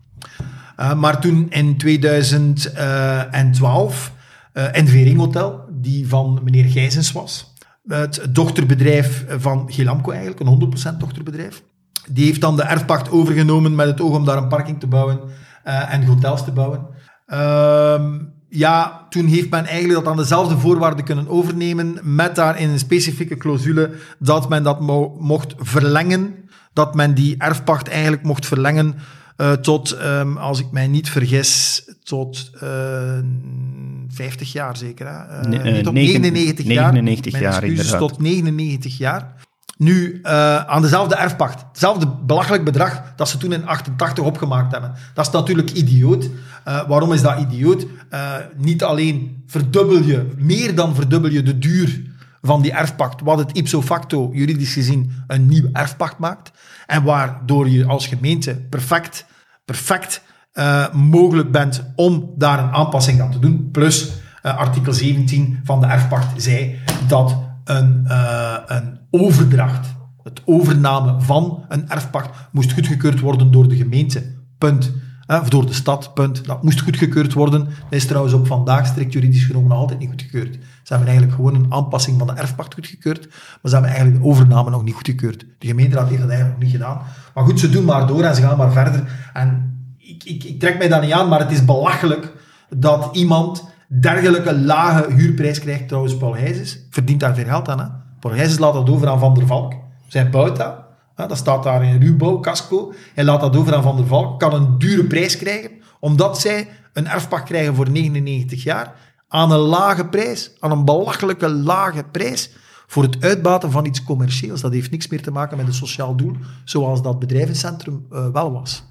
Uh, 0.79 0.93
maar 0.93 1.21
toen 1.21 1.49
in 1.49 1.77
2012, 1.77 4.13
uh, 4.53 4.63
NV 4.71 5.15
Hotel, 5.15 5.65
die 5.71 6.07
van 6.07 6.39
meneer 6.43 6.65
Gijzens 6.65 7.11
was, 7.11 7.53
het 7.87 8.27
dochterbedrijf 8.29 9.25
van 9.27 9.71
Gilamco 9.71 10.11
eigenlijk, 10.11 10.39
een 10.39 10.73
100% 10.93 10.97
dochterbedrijf, 10.97 11.63
die 12.11 12.25
heeft 12.25 12.41
dan 12.41 12.55
de 12.55 12.63
erfpacht 12.63 13.11
overgenomen 13.11 13.75
met 13.75 13.87
het 13.87 14.01
oog 14.01 14.15
om 14.15 14.25
daar 14.25 14.37
een 14.37 14.47
parking 14.47 14.79
te 14.79 14.87
bouwen 14.87 15.19
en 15.63 16.05
hotels 16.05 16.43
te 16.43 16.51
bouwen. 16.51 16.85
Um, 17.33 18.33
ja, 18.49 19.05
toen 19.09 19.25
heeft 19.25 19.49
men 19.49 19.65
eigenlijk 19.65 20.03
dat 20.03 20.11
aan 20.11 20.17
dezelfde 20.17 20.57
voorwaarden 20.57 21.05
kunnen 21.05 21.27
overnemen, 21.27 21.99
met 22.03 22.35
daarin 22.35 22.69
een 22.69 22.79
specifieke 22.79 23.37
clausule 23.37 23.91
dat 24.19 24.49
men 24.49 24.63
dat 24.63 24.79
mo 24.79 25.17
mocht 25.19 25.55
verlengen, 25.57 26.35
dat 26.73 26.95
men 26.95 27.13
die 27.13 27.35
erfpacht 27.37 27.87
eigenlijk 27.87 28.23
mocht 28.23 28.45
verlengen 28.45 28.95
uh, 29.41 29.51
tot, 29.51 29.97
um, 30.03 30.37
als 30.37 30.59
ik 30.59 30.71
mij 30.71 30.87
niet 30.87 31.09
vergis, 31.09 31.83
tot 32.03 32.51
uh, 32.63 33.17
eh, 33.17 33.23
50 34.07 34.51
jaar 34.51 34.77
zeker. 34.77 35.07
Hè? 35.07 35.39
Uh, 35.39 35.45
nee, 35.45 35.73
niet 35.73 35.83
tot 35.83 35.93
99 35.93 36.65
jaar. 36.65 36.93
99 36.93 37.39
jaar, 37.39 37.63
excuses, 37.63 37.97
tot 37.97 38.19
99 38.19 38.97
jaar. 38.97 39.35
Nu, 39.81 40.19
uh, 40.23 40.55
aan 40.57 40.81
dezelfde 40.81 41.15
erfpacht, 41.15 41.65
hetzelfde 41.67 42.07
belachelijk 42.07 42.63
bedrag 42.63 43.13
dat 43.15 43.29
ze 43.29 43.37
toen 43.37 43.53
in 43.53 43.67
88 43.67 44.23
opgemaakt 44.23 44.71
hebben. 44.71 44.93
Dat 45.13 45.27
is 45.27 45.31
natuurlijk 45.31 45.71
idioot. 45.71 46.23
Uh, 46.23 46.87
waarom 46.87 47.13
is 47.13 47.21
dat 47.21 47.39
idioot? 47.39 47.85
Uh, 48.13 48.33
niet 48.57 48.83
alleen 48.83 49.43
verdubbel 49.47 50.01
je, 50.01 50.31
meer 50.37 50.75
dan 50.75 50.95
verdubbel 50.95 51.31
je 51.31 51.43
de 51.43 51.57
duur 51.57 52.01
van 52.41 52.61
die 52.61 52.71
erfpacht, 52.71 53.21
wat 53.21 53.37
het 53.37 53.57
ipso 53.57 53.81
facto, 53.81 54.29
juridisch 54.33 54.73
gezien, 54.73 55.11
een 55.27 55.47
nieuw 55.47 55.69
erfpacht 55.73 56.17
maakt. 56.17 56.51
En 56.87 57.03
waardoor 57.03 57.69
je 57.69 57.85
als 57.85 58.07
gemeente 58.07 58.55
perfect, 58.69 59.25
perfect 59.65 60.21
mogelijk 60.93 61.51
bent 61.51 61.83
om 61.95 62.33
daar 62.37 62.59
een 62.59 62.73
aanpassing 62.73 63.21
aan 63.21 63.31
te 63.31 63.39
doen. 63.39 63.69
Plus, 63.71 64.11
artikel 64.41 64.93
17 64.93 65.59
van 65.63 65.79
de 65.79 65.85
erfpacht 65.87 66.41
zei 66.41 66.79
dat 67.07 67.37
een, 67.63 68.05
een 68.65 69.00
overdracht, 69.11 69.95
het 70.23 70.41
overname 70.45 71.21
van 71.21 71.65
een 71.69 71.89
erfpacht, 71.89 72.29
moest 72.51 72.73
goedgekeurd 72.73 73.19
worden 73.19 73.51
door 73.51 73.67
de 73.67 73.75
gemeente. 73.75 74.39
Punt. 74.57 74.91
Of 75.27 75.49
door 75.49 75.65
de 75.65 75.73
stad, 75.73 76.13
punt. 76.13 76.45
Dat 76.45 76.63
moest 76.63 76.81
goedgekeurd 76.81 77.33
worden. 77.33 77.63
Dat 77.63 77.73
is 77.89 78.05
trouwens 78.05 78.33
ook 78.33 78.47
vandaag 78.47 78.85
strikt 78.85 79.13
juridisch 79.13 79.43
genomen 79.43 79.69
nog 79.69 79.77
altijd 79.77 79.99
niet 79.99 80.09
goedgekeurd. 80.09 80.53
Ze 80.53 80.93
hebben 80.93 81.07
eigenlijk 81.07 81.35
gewoon 81.35 81.55
een 81.55 81.73
aanpassing 81.73 82.17
van 82.17 82.27
de 82.27 82.33
erfpacht 82.33 82.73
goedgekeurd, 82.73 83.27
maar 83.29 83.59
ze 83.63 83.71
hebben 83.71 83.89
eigenlijk 83.89 84.21
de 84.23 84.29
overname 84.29 84.69
nog 84.69 84.83
niet 84.83 84.93
goedgekeurd. 84.93 85.45
De 85.57 85.67
gemeenteraad 85.67 86.07
heeft 86.07 86.21
dat 86.21 86.29
eigenlijk 86.29 86.59
nog 86.59 86.69
niet 86.69 86.79
gedaan. 86.79 87.01
Maar 87.33 87.43
goed, 87.43 87.59
ze 87.59 87.69
doen 87.69 87.85
maar 87.85 88.07
door 88.07 88.23
en 88.23 88.35
ze 88.35 88.41
gaan 88.41 88.57
maar 88.57 88.71
verder. 88.71 89.29
En 89.33 89.79
ik, 89.97 90.23
ik, 90.23 90.43
ik 90.43 90.59
trek 90.59 90.77
mij 90.77 90.87
dat 90.87 91.01
niet 91.01 91.11
aan, 91.11 91.27
maar 91.27 91.39
het 91.39 91.51
is 91.51 91.65
belachelijk 91.65 92.33
dat 92.69 93.09
iemand 93.15 93.69
dergelijke 93.87 94.59
lage 94.59 95.13
huurprijs 95.13 95.59
krijgt. 95.59 95.87
Trouwens, 95.87 96.17
Paul 96.17 96.35
Heijzes 96.35 96.79
verdient 96.89 97.19
daar 97.19 97.35
veel 97.35 97.45
geld 97.45 97.69
aan. 97.69 98.00
Heijzes 98.29 98.59
laat 98.59 98.73
dat 98.73 98.89
over 98.89 99.07
aan 99.07 99.19
Van 99.19 99.33
der 99.33 99.47
Valk. 99.47 99.73
Zij 100.07 100.29
bouwt 100.29 100.55
dat. 100.57 100.75
Dat 101.15 101.37
staat 101.37 101.63
daar 101.63 101.83
in 101.83 102.01
ruwbouw, 102.01 102.39
casco. 102.39 102.93
Hij 103.13 103.23
laat 103.23 103.41
dat 103.41 103.55
over 103.55 103.75
aan 103.75 103.83
Van 103.83 103.95
der 103.95 104.07
Valk. 104.07 104.39
Kan 104.39 104.53
een 104.53 104.77
dure 104.77 105.03
prijs 105.03 105.37
krijgen, 105.37 105.71
omdat 105.99 106.39
zij 106.39 106.67
een 106.93 107.07
erfpacht 107.07 107.43
krijgen 107.43 107.75
voor 107.75 107.89
99 107.89 108.63
jaar. 108.63 108.93
Aan 109.27 109.51
een 109.51 109.59
lage 109.59 110.05
prijs, 110.05 110.51
aan 110.59 110.71
een 110.71 110.85
belachelijke 110.85 111.49
lage 111.49 112.03
prijs 112.11 112.49
voor 112.87 113.03
het 113.03 113.17
uitbaten 113.19 113.71
van 113.71 113.85
iets 113.85 114.03
commercieels. 114.03 114.61
Dat 114.61 114.71
heeft 114.71 114.91
niks 114.91 115.07
meer 115.07 115.21
te 115.21 115.31
maken 115.31 115.57
met 115.57 115.67
een 115.67 115.73
sociaal 115.73 116.15
doel, 116.15 116.35
zoals 116.63 117.01
dat 117.01 117.19
bedrijvencentrum 117.19 118.05
uh, 118.11 118.27
wel 118.27 118.51
was. 118.51 118.83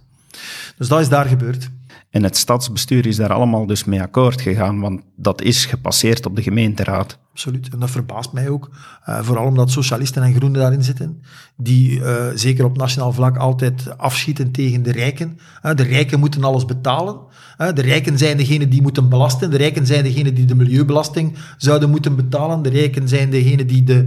Dus 0.76 0.88
dat 0.88 1.00
is 1.00 1.08
daar 1.08 1.26
gebeurd. 1.26 1.70
En 2.11 2.23
het 2.23 2.37
stadsbestuur 2.37 3.07
is 3.07 3.16
daar 3.16 3.33
allemaal 3.33 3.66
dus 3.66 3.85
mee 3.85 4.03
akkoord 4.03 4.40
gegaan, 4.40 4.81
want 4.81 5.03
dat 5.16 5.42
is 5.42 5.64
gepasseerd 5.64 6.27
op 6.27 6.37
de 6.37 6.42
gemeenteraad. 6.42 7.18
Absoluut, 7.31 7.68
en 7.73 7.79
dat 7.79 7.90
verbaast 7.90 8.33
mij 8.33 8.49
ook. 8.49 8.70
Uh, 9.09 9.18
vooral 9.23 9.46
omdat 9.46 9.70
socialisten 9.70 10.23
en 10.23 10.35
groenen 10.35 10.61
daarin 10.61 10.83
zitten, 10.83 11.23
die 11.57 11.99
uh, 11.99 12.25
zeker 12.35 12.64
op 12.64 12.77
nationaal 12.77 13.12
vlak 13.12 13.37
altijd 13.37 13.99
afschieten 13.99 14.51
tegen 14.51 14.83
de 14.83 14.92
rijken. 14.92 15.38
Uh, 15.62 15.75
de 15.75 15.83
rijken 15.83 16.20
moeten 16.20 16.44
alles 16.44 16.64
betalen. 16.64 17.16
de 17.57 17.83
rijken 17.83 18.18
zijn 18.18 18.37
degene 18.37 18.68
die 18.68 18.83
moeten 18.83 19.09
belasten. 19.09 19.51
De 19.51 19.57
rijken 19.57 19.87
zijn 19.87 20.05
degene 20.05 20.33
die 20.33 20.44
de 20.44 20.55
milieubelasting 20.55 21.37
zouden 21.57 21.90
moeten 21.90 22.16
betalen. 22.16 22.62
De 22.62 22.68
rijken 22.68 23.09
zijn 23.09 23.31
degene 23.31 23.64
die 23.64 23.83
de 23.83 24.07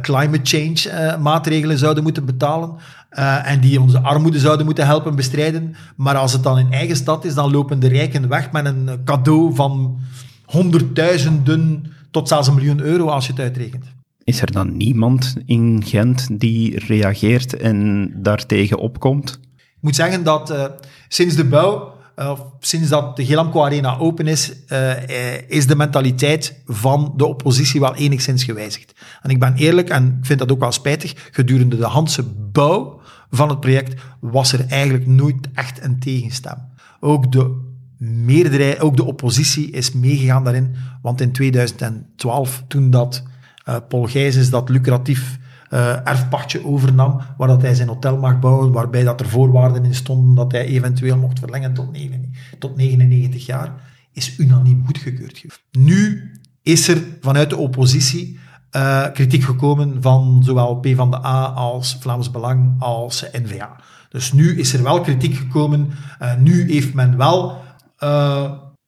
climate 0.00 0.40
change 0.42 1.18
maatregelen 1.18 1.78
zouden 1.78 2.02
moeten 2.02 2.24
betalen. 2.24 2.76
Uh, 3.18 3.50
en 3.50 3.60
die 3.60 3.80
onze 3.80 4.00
armoede 4.00 4.38
zouden 4.38 4.64
moeten 4.64 4.86
helpen 4.86 5.16
bestrijden. 5.16 5.74
Maar 5.96 6.16
als 6.16 6.32
het 6.32 6.42
dan 6.42 6.58
in 6.58 6.72
eigen 6.72 6.96
stad 6.96 7.24
is, 7.24 7.34
dan 7.34 7.50
lopen 7.50 7.80
de 7.80 7.88
rijken 7.88 8.28
weg 8.28 8.52
met 8.52 8.66
een 8.66 8.88
cadeau 9.04 9.54
van 9.54 9.98
honderdduizenden 10.44 11.92
tot 12.10 12.28
zelfs 12.28 12.48
een 12.48 12.54
miljoen 12.54 12.80
euro 12.80 13.06
als 13.06 13.26
je 13.26 13.32
het 13.32 13.40
uitrekent. 13.40 13.84
Is 14.24 14.40
er 14.40 14.52
dan 14.52 14.76
niemand 14.76 15.34
in 15.46 15.82
Gent 15.86 16.40
die 16.40 16.78
reageert 16.86 17.56
en 17.56 18.10
daartegen 18.16 18.78
opkomt? 18.78 19.40
Ik 19.56 19.80
moet 19.80 19.94
zeggen 19.94 20.24
dat 20.24 20.50
uh, 20.50 20.64
sinds 21.08 21.34
de 21.34 21.44
bouw, 21.44 21.93
uh, 22.16 22.40
sinds 22.60 22.88
dat 22.88 23.16
de 23.16 23.24
Gelamco 23.24 23.62
Arena 23.64 23.98
open 23.98 24.26
is, 24.26 24.52
uh, 24.68 25.08
is 25.48 25.66
de 25.66 25.76
mentaliteit 25.76 26.62
van 26.66 27.12
de 27.16 27.26
oppositie 27.26 27.80
wel 27.80 27.94
enigszins 27.94 28.44
gewijzigd. 28.44 28.94
En 29.22 29.30
ik 29.30 29.38
ben 29.40 29.54
eerlijk, 29.54 29.88
en 29.88 30.16
ik 30.20 30.26
vind 30.26 30.38
dat 30.38 30.52
ook 30.52 30.60
wel 30.60 30.72
spijtig, 30.72 31.28
gedurende 31.30 31.76
de 31.76 31.86
Hanse 31.86 32.22
bouw 32.52 33.00
van 33.30 33.48
het 33.48 33.60
project 33.60 34.02
was 34.20 34.52
er 34.52 34.66
eigenlijk 34.68 35.06
nooit 35.06 35.48
echt 35.54 35.84
een 35.84 35.98
tegenstem. 35.98 36.56
Ook 37.00 37.32
de 37.32 37.72
meerderheid, 37.98 38.80
ook 38.80 38.96
de 38.96 39.04
oppositie, 39.04 39.70
is 39.70 39.92
meegegaan 39.92 40.44
daarin. 40.44 40.74
Want 41.02 41.20
in 41.20 41.32
2012, 41.32 42.64
toen 42.68 42.90
dat 42.90 43.22
uh, 43.68 43.76
Paul 43.88 44.06
Gijsens 44.06 44.50
dat 44.50 44.68
lucratief 44.68 45.38
uh, 45.74 46.08
erfpachtje 46.08 46.64
overnam, 46.64 47.20
waar 47.36 47.48
dat 47.48 47.62
hij 47.62 47.74
zijn 47.74 47.88
hotel 47.88 48.16
mag 48.16 48.38
bouwen, 48.38 48.72
waarbij 48.72 49.04
dat 49.04 49.20
er 49.20 49.28
voorwaarden 49.28 49.84
in 49.84 49.94
stonden 49.94 50.34
dat 50.34 50.52
hij 50.52 50.64
eventueel 50.64 51.16
mocht 51.16 51.38
verlengen 51.38 51.74
tot, 51.74 51.92
9, 51.92 52.32
tot 52.58 52.76
99 52.76 53.46
jaar, 53.46 53.72
is 54.12 54.38
unaniem 54.38 54.82
goedgekeurd. 54.86 55.44
Nu 55.72 56.30
is 56.62 56.88
er 56.88 57.02
vanuit 57.20 57.50
de 57.50 57.56
oppositie 57.56 58.38
uh, 58.76 59.06
kritiek 59.12 59.42
gekomen 59.42 60.02
van 60.02 60.42
zowel 60.44 60.76
P 60.76 60.86
van 60.94 61.10
de 61.10 61.24
A 61.24 61.44
als 61.44 61.96
Vlaams 62.00 62.30
Belang 62.30 62.74
als 62.78 63.24
N-VA. 63.32 63.76
Dus 64.08 64.32
nu 64.32 64.58
is 64.58 64.72
er 64.72 64.82
wel 64.82 65.00
kritiek 65.00 65.34
gekomen. 65.34 65.90
Uh, 66.22 66.36
nu 66.36 66.72
heeft 66.72 66.94
men 66.94 67.16
wel 67.16 67.62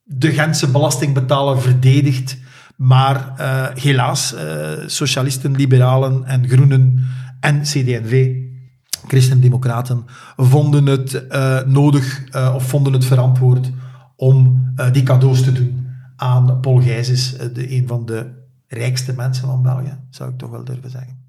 de 0.03 0.33
Gentse 0.33 0.71
belastingbetaler 0.71 1.61
verdedigd. 1.61 2.39
Maar 2.77 3.33
helaas, 3.75 4.35
socialisten, 4.87 5.57
liberalen 5.57 6.25
en 6.25 6.49
groenen 6.49 7.05
en 7.41 7.63
CD&V, 7.63 8.35
christendemocraten, 9.07 10.05
vonden 10.37 10.87
het 10.87 11.27
nodig 11.67 12.25
of 12.55 12.69
vonden 12.69 12.93
het 12.93 13.05
verantwoord 13.05 13.71
om 14.17 14.65
die 14.93 15.03
cadeaus 15.03 15.43
te 15.43 15.53
doen 15.53 15.87
aan 16.17 16.61
Paul 16.61 16.81
Gijsens, 16.81 17.37
de, 17.37 17.73
een 17.77 17.87
van 17.87 18.07
de 18.07 18.45
rijkste 18.67 19.13
mensen 19.13 19.47
van 19.47 19.63
België, 19.63 19.99
zou 20.11 20.31
ik 20.31 20.39
toch 20.39 20.51
wel 20.51 20.65
durven 20.65 20.91
zeggen. 20.91 21.25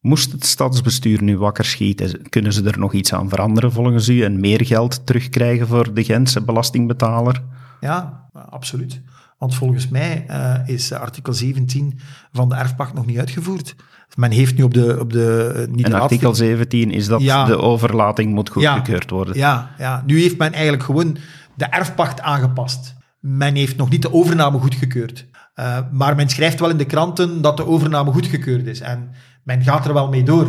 Moest 0.00 0.32
het 0.32 0.44
stadsbestuur 0.44 1.22
nu 1.22 1.38
wakker 1.38 1.64
schieten, 1.64 2.28
kunnen 2.28 2.52
ze 2.52 2.64
er 2.64 2.78
nog 2.78 2.92
iets 2.92 3.12
aan 3.12 3.28
veranderen 3.28 3.72
volgens 3.72 4.08
u 4.08 4.22
en 4.22 4.40
meer 4.40 4.66
geld 4.66 5.06
terugkrijgen 5.06 5.66
voor 5.66 5.94
de 5.94 6.04
Gentse 6.04 6.42
belastingbetaler? 6.42 7.42
Ja, 7.80 8.28
absoluut. 8.32 9.02
Want 9.44 9.56
volgens 9.56 9.88
mij 9.88 10.24
uh, 10.30 10.54
is 10.66 10.92
artikel 10.92 11.32
17 11.32 11.98
van 12.32 12.48
de 12.48 12.54
erfpacht 12.54 12.94
nog 12.94 13.06
niet 13.06 13.18
uitgevoerd. 13.18 13.74
Men 14.14 14.30
heeft 14.30 14.56
nu 14.56 14.62
op 14.62 14.74
de... 14.74 14.96
Op 15.00 15.12
de 15.12 15.54
uh, 15.68 15.74
niet 15.74 15.84
en 15.84 15.92
artikel 15.92 16.34
17 16.34 16.90
is 16.90 17.06
dat 17.06 17.22
ja. 17.22 17.44
de 17.44 17.58
overlating 17.58 18.32
moet 18.32 18.48
goedgekeurd 18.48 19.10
ja. 19.10 19.16
worden. 19.16 19.36
Ja, 19.36 19.70
ja, 19.78 20.02
nu 20.06 20.20
heeft 20.20 20.38
men 20.38 20.52
eigenlijk 20.52 20.82
gewoon 20.82 21.16
de 21.54 21.64
erfpacht 21.64 22.20
aangepast. 22.20 22.94
Men 23.20 23.54
heeft 23.54 23.76
nog 23.76 23.90
niet 23.90 24.02
de 24.02 24.12
overname 24.12 24.58
goedgekeurd. 24.58 25.26
Uh, 25.56 25.78
maar 25.92 26.16
men 26.16 26.28
schrijft 26.28 26.60
wel 26.60 26.70
in 26.70 26.76
de 26.76 26.86
kranten 26.86 27.42
dat 27.42 27.56
de 27.56 27.66
overname 27.66 28.12
goedgekeurd 28.12 28.66
is. 28.66 28.80
En 28.80 29.10
men 29.42 29.62
gaat 29.62 29.86
er 29.86 29.94
wel 29.94 30.08
mee 30.08 30.22
door. 30.22 30.46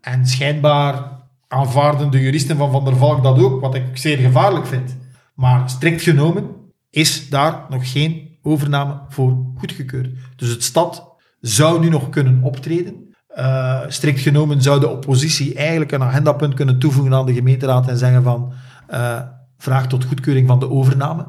En 0.00 0.26
schijnbaar 0.26 1.18
aanvaarden 1.48 2.10
de 2.10 2.20
juristen 2.20 2.56
van 2.56 2.70
Van 2.70 2.84
der 2.84 2.96
Valk 2.96 3.22
dat 3.22 3.38
ook, 3.38 3.60
wat 3.60 3.74
ik 3.74 3.84
zeer 3.92 4.18
gevaarlijk 4.18 4.66
vind. 4.66 4.96
Maar 5.34 5.70
strikt 5.70 6.02
genomen 6.02 6.44
is 6.90 7.28
daar 7.28 7.64
nog 7.68 7.92
geen 7.92 8.29
overname 8.42 9.00
voor 9.08 9.44
goedgekeurd. 9.58 10.10
Dus 10.36 10.48
het 10.48 10.62
stad 10.62 11.16
zou 11.40 11.80
nu 11.80 11.88
nog 11.88 12.08
kunnen 12.08 12.42
optreden. 12.42 13.08
Uh, 13.36 13.80
strikt 13.88 14.20
genomen 14.20 14.62
zou 14.62 14.80
de 14.80 14.88
oppositie 14.88 15.54
eigenlijk 15.54 15.92
een 15.92 16.02
agendapunt 16.02 16.54
kunnen 16.54 16.78
toevoegen 16.78 17.14
aan 17.14 17.26
de 17.26 17.34
gemeenteraad 17.34 17.88
en 17.88 17.96
zeggen 17.96 18.22
van 18.22 18.52
uh, 18.90 19.20
vraag 19.58 19.86
tot 19.86 20.04
goedkeuring 20.04 20.48
van 20.48 20.58
de 20.58 20.70
overname. 20.70 21.26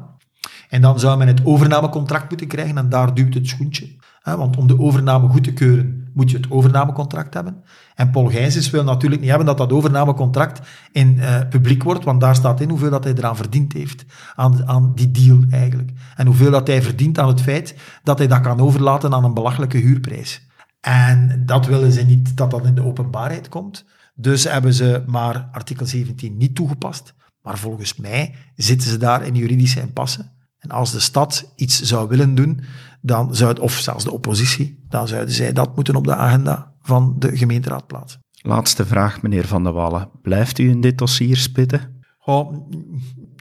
En 0.68 0.80
dan 0.80 1.00
zou 1.00 1.18
men 1.18 1.26
het 1.26 1.44
overnamecontract 1.44 2.28
moeten 2.28 2.46
krijgen 2.46 2.78
en 2.78 2.88
daar 2.88 3.14
duwt 3.14 3.34
het 3.34 3.48
schoentje. 3.48 3.96
Want 4.22 4.56
om 4.56 4.66
de 4.66 4.78
overname 4.78 5.28
goed 5.28 5.44
te 5.44 5.52
keuren, 5.52 6.01
moet 6.14 6.30
je 6.30 6.36
het 6.36 6.50
overnamecontract 6.50 7.34
hebben. 7.34 7.64
En 7.94 8.10
Paul 8.10 8.26
Gijsens 8.26 8.70
wil 8.70 8.84
natuurlijk 8.84 9.20
niet 9.20 9.30
hebben 9.30 9.48
dat 9.48 9.58
dat 9.58 9.72
overnamecontract 9.72 10.60
in 10.92 11.14
uh, 11.16 11.38
publiek 11.50 11.82
wordt, 11.82 12.04
want 12.04 12.20
daar 12.20 12.34
staat 12.34 12.60
in 12.60 12.68
hoeveel 12.68 12.90
dat 12.90 13.04
hij 13.04 13.14
eraan 13.14 13.36
verdiend 13.36 13.72
heeft, 13.72 14.04
aan, 14.34 14.68
aan 14.68 14.92
die 14.94 15.10
deal 15.10 15.44
eigenlijk. 15.50 15.90
En 16.16 16.26
hoeveel 16.26 16.50
dat 16.50 16.66
hij 16.66 16.82
verdient 16.82 17.18
aan 17.18 17.28
het 17.28 17.40
feit 17.40 17.74
dat 18.02 18.18
hij 18.18 18.26
dat 18.26 18.40
kan 18.40 18.60
overlaten 18.60 19.14
aan 19.14 19.24
een 19.24 19.34
belachelijke 19.34 19.78
huurprijs. 19.78 20.46
En 20.80 21.42
dat 21.46 21.66
willen 21.66 21.92
ze 21.92 22.02
niet 22.02 22.36
dat 22.36 22.50
dat 22.50 22.66
in 22.66 22.74
de 22.74 22.84
openbaarheid 22.84 23.48
komt. 23.48 23.84
Dus 24.14 24.44
hebben 24.44 24.74
ze 24.74 25.04
maar 25.06 25.48
artikel 25.52 25.86
17 25.86 26.36
niet 26.36 26.54
toegepast. 26.54 27.14
Maar 27.42 27.58
volgens 27.58 27.96
mij 27.96 28.34
zitten 28.54 28.90
ze 28.90 28.96
daar 28.96 29.26
in 29.26 29.34
juridische 29.34 29.80
impasse. 29.80 30.30
En 30.62 30.70
als 30.70 30.90
de 30.92 31.00
stad 31.00 31.52
iets 31.56 31.80
zou 31.80 32.08
willen 32.08 32.34
doen, 32.34 32.60
dan 33.00 33.34
zou 33.34 33.50
het, 33.50 33.58
of 33.58 33.72
zelfs 33.72 34.04
de 34.04 34.12
oppositie, 34.12 34.84
dan 34.88 35.08
zouden 35.08 35.34
zij 35.34 35.52
dat 35.52 35.74
moeten 35.76 35.96
op 35.96 36.04
de 36.04 36.14
agenda 36.14 36.72
van 36.82 37.14
de 37.18 37.36
gemeenteraad 37.36 37.86
plaatsen. 37.86 38.20
Laatste 38.32 38.86
vraag, 38.86 39.22
meneer 39.22 39.46
Van 39.46 39.64
der 39.64 39.72
Wallen. 39.72 40.08
Blijft 40.22 40.58
u 40.58 40.68
in 40.68 40.80
dit 40.80 40.98
dossier 40.98 41.36
spitten? 41.36 42.02
Oh, 42.24 42.68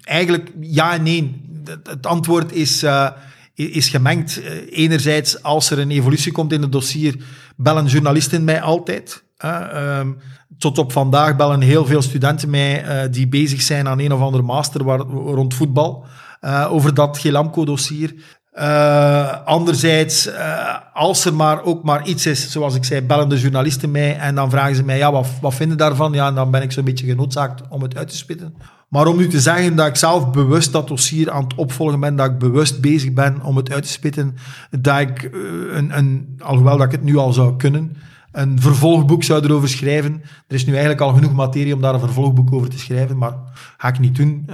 eigenlijk 0.03 0.51
ja 0.59 0.93
en 0.93 1.03
nee. 1.03 1.49
Het 1.83 2.07
antwoord 2.07 2.51
is, 2.51 2.83
uh, 2.83 3.09
is 3.53 3.89
gemengd. 3.89 4.41
Eh, 4.41 4.53
enerzijds, 4.69 5.43
als 5.43 5.69
er 5.69 5.79
een 5.79 5.91
evolutie 5.91 6.31
komt 6.31 6.51
in 6.51 6.61
het 6.61 6.71
dossier, 6.71 7.23
bellen 7.55 7.85
journalisten 7.85 8.43
mij 8.43 8.61
altijd. 8.61 9.23
Uh, 9.45 9.99
um, 9.99 10.17
tot 10.57 10.77
op 10.77 10.91
vandaag 10.91 11.35
bellen 11.35 11.61
heel 11.61 11.85
veel 11.85 12.01
studenten 12.01 12.49
mij 12.49 13.03
uh, 13.05 13.11
die 13.11 13.27
bezig 13.27 13.61
zijn 13.61 13.87
aan 13.87 13.99
een 13.99 14.13
of 14.13 14.21
andere 14.21 14.43
master 14.43 14.83
waar, 14.83 14.99
rond 14.99 15.53
voetbal 15.53 16.05
uh, 16.41 16.67
over 16.71 16.93
dat 16.93 17.17
Gelamco-dossier. 17.17 18.13
Uh, 18.53 19.45
anderzijds, 19.45 20.27
uh, 20.27 20.75
als 20.93 21.25
er 21.25 21.33
maar 21.33 21.63
ook 21.63 21.83
maar 21.83 22.07
iets 22.07 22.25
is, 22.25 22.51
zoals 22.51 22.75
ik 22.75 22.83
zei, 22.83 23.01
bellen 23.01 23.29
de 23.29 23.39
journalisten 23.39 23.91
mij 23.91 24.17
en 24.17 24.35
dan 24.35 24.49
vragen 24.49 24.75
ze 24.75 24.83
mij, 24.83 24.97
ja, 24.97 25.11
wat, 25.11 25.27
wat 25.41 25.53
vinden 25.53 25.77
daarvan? 25.77 26.13
Ja, 26.13 26.31
dan 26.31 26.51
ben 26.51 26.61
ik 26.61 26.71
zo'n 26.71 26.83
beetje 26.83 27.05
genoodzaakt 27.05 27.61
om 27.69 27.81
het 27.81 27.97
uit 27.97 28.09
te 28.09 28.15
spitten. 28.15 28.55
Maar 28.89 29.07
om 29.07 29.17
nu 29.17 29.27
te 29.27 29.39
zeggen 29.39 29.75
dat 29.75 29.87
ik 29.87 29.95
zelf 29.95 30.31
bewust 30.31 30.71
dat 30.71 30.87
dossier 30.87 31.31
aan 31.31 31.43
het 31.43 31.55
opvolgen 31.55 31.99
ben, 31.99 32.15
dat 32.15 32.29
ik 32.29 32.37
bewust 32.37 32.81
bezig 32.81 33.13
ben 33.13 33.41
om 33.41 33.55
het 33.57 33.71
uit 33.71 33.83
te 33.83 33.89
spitten, 33.89 34.35
dat 34.81 34.99
ik, 34.99 35.29
een, 35.71 35.97
een, 35.97 36.39
alhoewel 36.39 36.77
dat 36.77 36.85
ik 36.85 36.91
het 36.91 37.03
nu 37.03 37.17
al 37.17 37.33
zou 37.33 37.55
kunnen, 37.55 37.95
een 38.31 38.61
vervolgboek 38.61 39.23
zou 39.23 39.43
erover 39.43 39.69
schrijven. 39.69 40.21
Er 40.47 40.55
is 40.55 40.65
nu 40.65 40.71
eigenlijk 40.71 41.01
al 41.01 41.13
genoeg 41.13 41.33
materie 41.33 41.75
om 41.75 41.81
daar 41.81 41.93
een 41.93 41.99
vervolgboek 41.99 42.53
over 42.53 42.69
te 42.69 42.79
schrijven, 42.79 43.17
maar 43.17 43.33
ga 43.77 43.87
ik 43.87 43.99
niet 43.99 44.15
doen. 44.15 44.45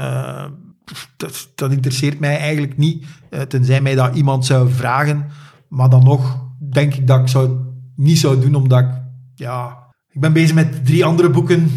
Dat, 1.56 1.72
interesseert 1.72 2.20
mij 2.20 2.38
eigenlijk 2.38 2.78
niet, 2.78 3.06
uh, 3.30 3.42
tenzij 3.42 3.82
mij 3.82 3.96
dat 3.96 4.16
iemand 4.16 4.46
zou 4.46 4.72
vragen. 4.72 5.26
Maar 5.68 5.90
dan 5.90 6.04
nog 6.04 6.46
denk 6.72 6.94
ik 6.94 7.08
dat 7.08 7.20
ik 7.20 7.28
zou 7.28 7.58
niet 7.96 8.18
zou 8.18 8.40
doen, 8.40 8.56
omdat 8.56 8.80
ik, 8.80 8.90
ja, 9.36 9.78
ik 10.12 10.20
ben 10.20 10.34
bezig 10.34 10.56
met 10.56 10.86
drie 10.86 11.06
andere 11.06 11.30
boeken 11.30 11.72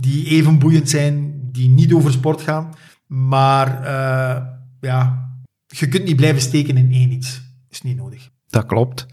die 0.00 0.26
even 0.26 0.58
boeiend 0.58 0.90
zijn, 0.90 1.40
die 1.52 1.68
niet 1.68 1.92
over 1.92 2.12
sport 2.12 2.40
gaan. 2.40 2.72
Maar 3.06 3.80
uh, 3.82 4.46
ja, 4.80 5.30
je 5.66 5.88
kunt 5.88 6.04
niet 6.04 6.16
blijven 6.16 6.42
steken 6.42 6.76
in 6.76 6.92
één 6.92 7.12
iets. 7.12 7.42
Is 7.68 7.82
niet 7.82 7.96
nodig. 7.96 8.30
Dat 8.46 8.66
klopt. 8.66 9.06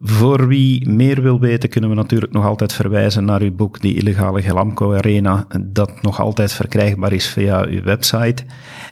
Voor 0.00 0.46
wie 0.46 0.88
meer 0.88 1.22
wil 1.22 1.40
weten, 1.40 1.68
kunnen 1.68 1.90
we 1.90 1.96
natuurlijk 1.96 2.32
nog 2.32 2.44
altijd 2.44 2.72
verwijzen 2.72 3.24
naar 3.24 3.40
uw 3.40 3.54
boek, 3.54 3.80
Die 3.80 3.94
Illegale 3.94 4.42
Gelamco 4.42 4.94
Arena, 4.94 5.46
dat 5.60 6.02
nog 6.02 6.20
altijd 6.20 6.52
verkrijgbaar 6.52 7.12
is 7.12 7.28
via 7.28 7.64
uw 7.64 7.82
website. 7.82 8.44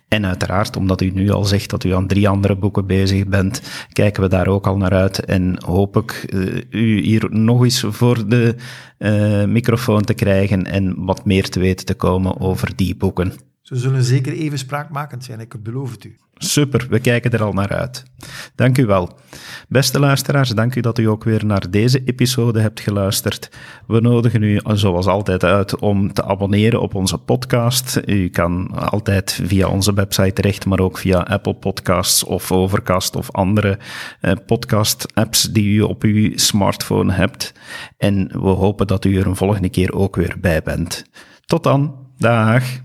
En 0.08 0.26
uiteraard, 0.26 0.76
omdat 0.76 1.00
u 1.00 1.10
nu 1.10 1.30
al 1.30 1.44
zegt 1.44 1.70
dat 1.70 1.84
u 1.84 1.94
aan 1.94 2.06
drie 2.06 2.28
andere 2.28 2.56
boeken 2.56 2.86
bezig 2.86 3.26
bent, 3.26 3.62
kijken 3.92 4.22
we 4.22 4.28
daar 4.28 4.46
ook 4.46 4.66
al 4.66 4.76
naar 4.76 4.92
uit 4.92 5.24
en 5.24 5.62
hoop 5.64 5.96
ik 5.96 6.26
uh, 6.28 6.62
u 6.70 7.00
hier 7.00 7.26
nog 7.30 7.62
eens 7.62 7.84
voor 7.88 8.28
de 8.28 8.54
uh, 8.98 9.44
microfoon 9.44 10.02
te 10.02 10.14
krijgen 10.14 10.64
en 10.64 11.04
wat 11.04 11.24
meer 11.24 11.48
te 11.48 11.60
weten 11.60 11.86
te 11.86 11.94
komen 11.94 12.40
over 12.40 12.76
die 12.76 12.96
boeken. 12.96 13.32
Ze 13.60 13.76
zullen 13.76 14.04
zeker 14.04 14.32
even 14.32 14.58
spraakmakend 14.58 15.24
zijn, 15.24 15.40
ik 15.40 15.62
beloof 15.62 15.90
het 15.90 16.04
u. 16.04 16.16
Super, 16.38 16.86
we 16.90 16.98
kijken 16.98 17.30
er 17.30 17.42
al 17.42 17.52
naar 17.52 17.72
uit. 17.72 18.04
Dank 18.54 18.78
u 18.78 18.86
wel. 18.86 19.18
Beste 19.68 19.98
luisteraars, 19.98 20.50
dank 20.50 20.74
u 20.74 20.80
dat 20.80 20.98
u 20.98 21.04
ook 21.04 21.24
weer 21.24 21.44
naar 21.44 21.70
deze 21.70 22.02
episode 22.04 22.60
hebt 22.60 22.80
geluisterd. 22.80 23.50
We 23.86 24.00
nodigen 24.00 24.42
u 24.42 24.60
zoals 24.64 25.06
altijd 25.06 25.44
uit 25.44 25.78
om 25.78 26.12
te 26.12 26.24
abonneren 26.24 26.80
op 26.80 26.94
onze 26.94 27.18
podcast. 27.18 28.00
U 28.06 28.28
kan 28.28 28.70
altijd 28.90 29.40
via 29.44 29.68
onze 29.68 29.94
website 29.94 30.32
terecht, 30.32 30.66
maar 30.66 30.80
ook 30.80 30.98
via 30.98 31.18
Apple 31.18 31.54
Podcasts 31.54 32.24
of 32.24 32.52
Overcast 32.52 33.16
of 33.16 33.32
andere 33.32 33.78
eh, 34.20 34.32
podcast-apps 34.46 35.42
die 35.42 35.74
u 35.74 35.80
op 35.80 36.02
uw 36.02 36.32
smartphone 36.34 37.12
hebt. 37.12 37.52
En 37.98 38.28
we 38.32 38.48
hopen 38.48 38.86
dat 38.86 39.04
u 39.04 39.18
er 39.18 39.26
een 39.26 39.36
volgende 39.36 39.68
keer 39.68 39.92
ook 39.92 40.16
weer 40.16 40.36
bij 40.40 40.62
bent. 40.62 41.04
Tot 41.46 41.62
dan, 41.62 41.94
dag. 42.18 42.84